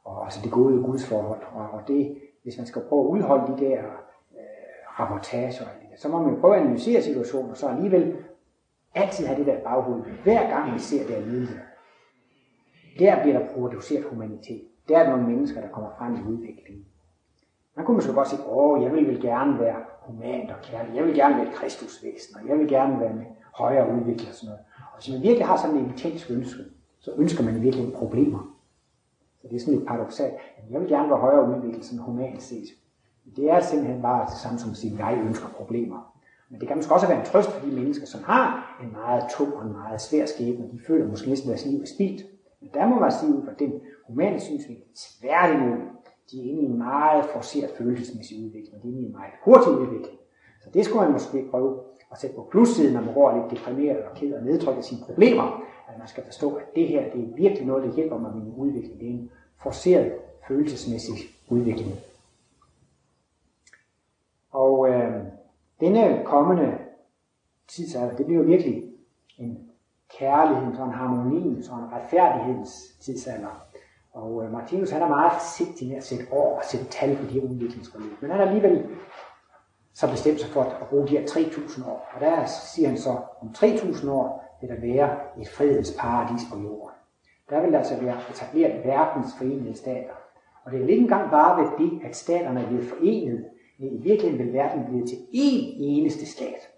[0.05, 1.43] og altså det gode gudsforhold.
[1.53, 3.79] Og, og det, hvis man skal prøve at udholde de der
[4.33, 5.51] øh, rapportager,
[5.97, 8.17] så må man prøve at analysere situationen, og så alligevel
[8.95, 10.03] altid have det der baghoved.
[10.23, 11.61] Hver gang vi ser det lidelse,
[12.99, 14.63] der bliver der produceret humanitet.
[14.89, 16.87] Der er nogle mennesker, der kommer frem i udviklingen.
[17.77, 20.97] Man kunne måske godt sige, åh, jeg vil gerne være human og kærlig.
[20.97, 24.35] Jeg vil gerne være et kristusvæsen, og jeg vil gerne være med højere udviklet og
[24.35, 24.65] sådan noget.
[24.93, 26.63] Og hvis man virkelig har sådan en intens ønske,
[27.01, 28.55] så ønsker man virkelig problemer.
[29.43, 30.35] Så det er sådan lidt paradoxalt.
[30.71, 32.69] Jeg vil gerne være højere udviklet sådan humant set.
[33.37, 36.15] Det er simpelthen bare det samme som at sige, at jeg ønsker problemer.
[36.51, 39.25] Men det kan måske også være en trøst for de mennesker, som har en meget
[39.31, 40.65] tung og en meget svær skæbne.
[40.73, 42.23] De føler måske næsten, at deres liv er spildt.
[42.61, 43.73] Men der må man sige at den
[44.07, 45.79] humane synsvinkel, tværtimod,
[46.31, 49.33] de er inde i en meget forceret følelsesmæssig udvikling, de er inde i en meget
[49.45, 50.19] hurtig udvikling.
[50.63, 51.81] Så det skulle man måske prøve
[52.13, 55.63] at sætte på plussiden, når man går lidt deprimeret og ked og nedtrykker sine problemer,
[55.89, 58.45] at man skal forstå, at det her det er virkelig noget, der hjælper mig med
[58.45, 59.01] min udvikling.
[59.01, 59.31] Det er en
[59.63, 60.13] forceret
[60.49, 61.15] følelsesmæssig
[61.49, 61.93] udvikling.
[64.51, 65.23] Og øh,
[65.81, 66.79] denne kommende
[67.69, 68.83] tidsalder, det bliver jo virkelig
[69.39, 69.71] en
[70.19, 73.67] kærlighed, en harmoni, en retfærdighedens tidsalder.
[74.15, 77.23] Og øh, Martinus han er meget forsigtig med at sætte år og sætte tal på
[77.23, 78.13] de her udviklingsforløb.
[78.21, 78.87] Men han har alligevel
[79.95, 82.09] så bestemt sig for at bruge de her 3.000 år.
[82.15, 83.11] Og der siger han så,
[83.43, 86.95] om 3.000 år vil der være et fredens paradis på jorden.
[87.51, 90.15] Der vil altså være etableret verdens forenede stater.
[90.65, 93.45] Og det er ikke engang bare ved det, at staterne er blevet forenet
[93.79, 96.69] I virkeligheden vil verden blive til én eneste stat,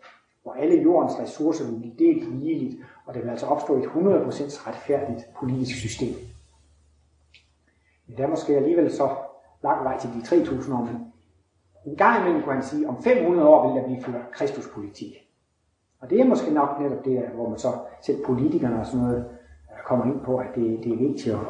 [0.42, 2.76] hvor alle jordens ressourcer vil blive delt ligeligt,
[3.06, 6.14] og der vil altså opstå et 100% retfærdigt politisk system.
[8.06, 9.08] Men der er måske alligevel så
[9.62, 11.12] lang vej til de 3.000 år, men
[11.86, 15.12] en gang imellem kunne han sige, om 500 år vil der blive ført kristuspolitik.
[16.00, 17.68] Og det er måske nok netop det, hvor man så
[18.02, 19.18] selv politikerne og sådan noget
[19.72, 21.40] øh, kommer ind på, at det, det er vigtigt at,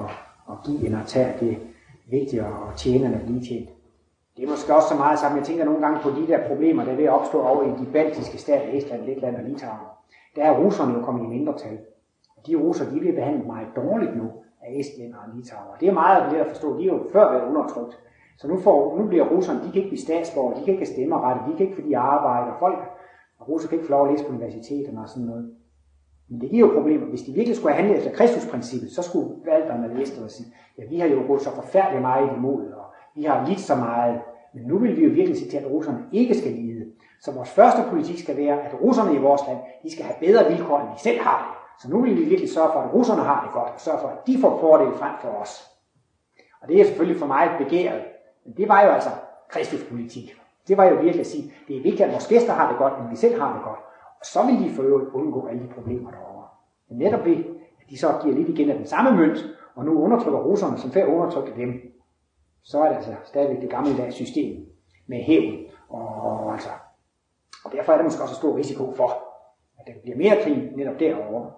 [0.50, 1.56] at give end at tage, det er
[2.10, 3.68] vigtigt at tjene end at blive tjent.
[4.36, 5.38] Det er måske også så meget sammen.
[5.38, 7.80] Jeg tænker nogle gange på de der problemer, der er ved at opstå over i
[7.80, 9.86] de baltiske stater, Estland, Letland og Litauen.
[10.36, 11.78] Der er russerne jo kommet i mindretal.
[12.36, 14.30] Og de russer, de bliver behandlet meget dårligt nu
[14.62, 15.76] af Estland og Litauer.
[15.80, 16.78] Det er meget let at forstå.
[16.78, 17.98] De er jo før været undertrykt.
[18.38, 20.94] Så nu, får, nu bliver russerne, de kan ikke blive statsborger, de kan ikke have
[20.94, 22.56] stemmeret, de kan ikke, fordi de arbejder.
[22.58, 22.78] Folk,
[23.38, 25.54] og russer kan ikke få lov at læse på universiteterne og sådan noget.
[26.28, 27.06] Men det giver jo problemer.
[27.06, 30.48] Hvis de virkelig skulle have handlet efter Kristusprincippet, så skulle valgerne læse det og sige,
[30.78, 32.84] ja, vi har jo gået så forfærdeligt meget imod, og
[33.16, 34.20] vi har lidt så meget.
[34.54, 36.84] Men nu vil vi jo virkelig se til, at russerne ikke skal lide.
[37.20, 40.50] Så vores første politik skal være, at russerne i vores land, de skal have bedre
[40.50, 41.55] vilkår, end vi selv har det.
[41.82, 44.08] Så nu vil vi virkelig sørge for, at russerne har det godt, og sørge for,
[44.08, 45.70] at de får fordel frem for os.
[46.62, 48.04] Og det er selvfølgelig for mig et begæret,
[48.44, 49.10] men det var jo altså
[49.48, 50.36] Kristuspolitik.
[50.68, 53.02] Det var jo virkelig at sige, det er vigtigt, at vores gæster har det godt,
[53.02, 53.78] men vi selv har det godt.
[54.20, 56.48] Og så vil de for øvrigt undgå alle de problemer derovre.
[56.88, 57.46] Men netop det,
[57.80, 59.38] at de så giver lidt igen af den samme mønt,
[59.74, 61.70] og nu undertrykker russerne, som før undertrykte dem,
[62.62, 64.66] så er det altså stadigvæk det gamle system
[65.06, 65.54] med hævn.
[65.88, 66.68] Og, og, altså,
[67.64, 69.10] og derfor er der måske også stor risiko for,
[69.78, 71.50] at der bliver mere krig netop derovre.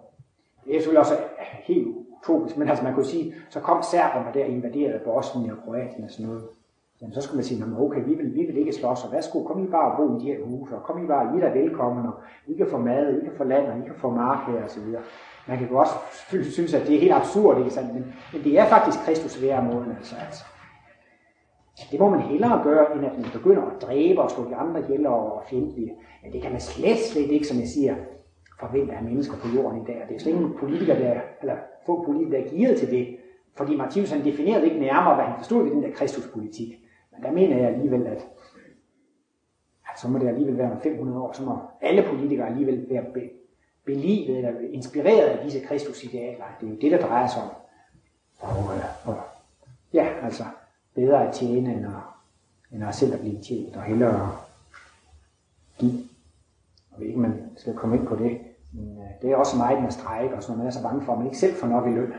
[0.64, 1.16] Det er selvfølgelig også
[1.62, 5.56] helt utopisk, men altså man kunne sige, så kom serberne der og invaderede Bosnien og
[5.64, 6.42] Kroatien og sådan noget.
[7.00, 9.64] Jamen, så skulle man sige, okay, vi vil, vi vil ikke slås, og værsgo, kom
[9.64, 12.06] I bare og bo i de her huse, og kom I bare, I er velkommen,
[12.06, 12.12] og
[12.46, 14.70] I kan få mad, I kan få land, og I kan få mark her, og
[14.70, 15.02] så videre.
[15.48, 15.92] Man kan jo også
[16.50, 17.94] synes, at det er helt absurd, ikke sandt?
[17.94, 20.44] Men, men det er faktisk Kristus måden, altså, altså.
[21.90, 24.80] Det må man hellere gøre, end at man begynder at dræbe og slå de andre
[24.80, 25.94] ihjel og fjendtlige.
[26.22, 27.94] Men det kan man slet, slet ikke, som jeg siger,
[28.60, 30.04] forvente af mennesker på jorden i dag.
[30.08, 31.56] Det er slet ingen politikere, der, eller
[31.86, 33.16] få politikere, der er gearet til det.
[33.54, 36.84] Fordi Martinus han definerede ikke nærmere, hvad han forstod ved den der kristuspolitik.
[37.12, 38.26] Men der mener jeg alligevel, at,
[39.88, 43.04] at så må det alligevel være om 500 år, så må alle politikere alligevel være
[43.14, 43.30] be,
[43.84, 46.44] belivet eller inspireret af disse kristusidealer.
[46.60, 47.48] Det er jo det, der drejer sig om.
[48.40, 49.16] Og, øh, og
[49.92, 50.44] ja, altså,
[50.94, 51.92] bedre at tjene, end at,
[52.72, 54.36] end at selv at blive tjent, og hellere
[55.78, 55.92] give.
[56.90, 58.40] Og ikke, man skal komme ind på det,
[58.72, 60.58] men øh, det er også meget med strejke, og sådan noget.
[60.58, 62.12] Man er så bange for, at man ikke selv får nok i løn.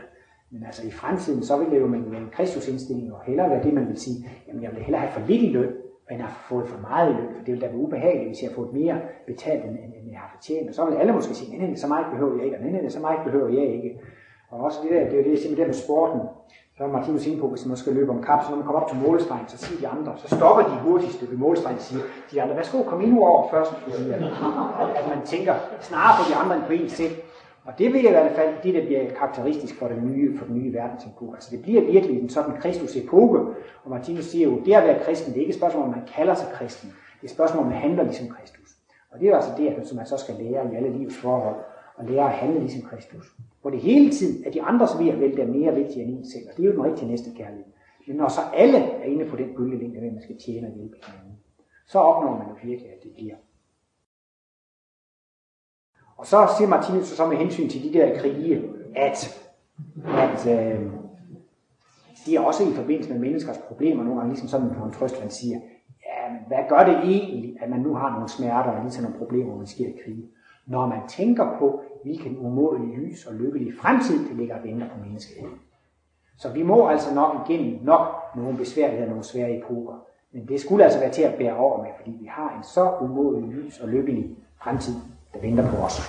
[0.50, 3.62] Men altså i fremtiden, så vil det jo med, med en Kristusindstilling og hellere være
[3.62, 5.72] det, man vil sige, jamen jeg vil hellere have for lidt i løn,
[6.10, 8.42] end at have fået for meget i løn, for det vil da være ubehageligt, hvis
[8.42, 10.68] jeg har fået mere betalt, end, end jeg har fortjent.
[10.68, 13.00] Og så vil alle måske sige, nej, så meget behøver jeg ikke, og nej, så
[13.00, 14.00] meget behøver jeg ikke.
[14.48, 16.20] Og også det der, det er jo det, simpelthen med sporten.
[16.80, 18.80] Så er Martinus inde på, hvis man skal løbe om kap, så når man kommer
[18.80, 22.02] op til målstregen, så siger de andre, så stopper de hurtigste ved målstregen og siger,
[22.32, 23.72] de andre, værsgo, kom ind over først.
[24.96, 27.14] At man tænker snarere på de andre end på en selv.
[27.64, 30.54] Og det vil i hvert fald det, der bliver karakteristisk for den nye, for den
[30.54, 31.34] nye verdensepoke.
[31.34, 33.38] Altså det bliver virkelig en sådan Kristus epoke,
[33.84, 36.06] og Martinus siger jo, det at være kristen, det er ikke et spørgsmål, om man
[36.16, 36.88] kalder sig kristen.
[36.88, 38.68] Det er et spørgsmål, om man handler ligesom Kristus.
[39.12, 41.56] Og det er altså det, som man så skal lære i alle livs forhold,
[42.00, 43.26] og lære at handle ligesom Kristus.
[43.60, 46.44] Hvor det hele tiden er de andres ved at vælge mere vigtige end en selv,
[46.50, 47.64] og det er jo den rigtige næste kærlighed.
[48.06, 50.96] Men når så alle er inde på den bølgelængde, hvem man skal tjene og hjælpe
[51.06, 51.38] hinanden,
[51.86, 53.34] så opnår man jo virkelig, at det bliver
[56.20, 58.62] og så siger Martinus så med hensyn til de der krige,
[58.96, 59.40] at,
[60.06, 60.90] at øh,
[62.26, 65.20] de er også i forbindelse med menneskers problemer nogle gange, ligesom sådan på en trøst,
[65.20, 65.58] man siger,
[66.06, 69.18] ja, men hvad gør det egentlig, at man nu har nogle smerter og lige nogle
[69.18, 70.24] problemer, når man sker i krig?
[70.70, 75.04] Når man tænker på, hvilken umådelig lys og lykkelig fremtid, det ligger og venter på
[75.04, 75.58] menneskeheden.
[76.38, 79.94] Så vi må altså nok igennem nok nogle besværligheder, nogle svære epoker.
[80.32, 82.96] Men det skulle altså være til at bære over med, fordi vi har en så
[83.00, 84.94] umådelig lys og lykkelig fremtid
[85.34, 86.00] der venter på os.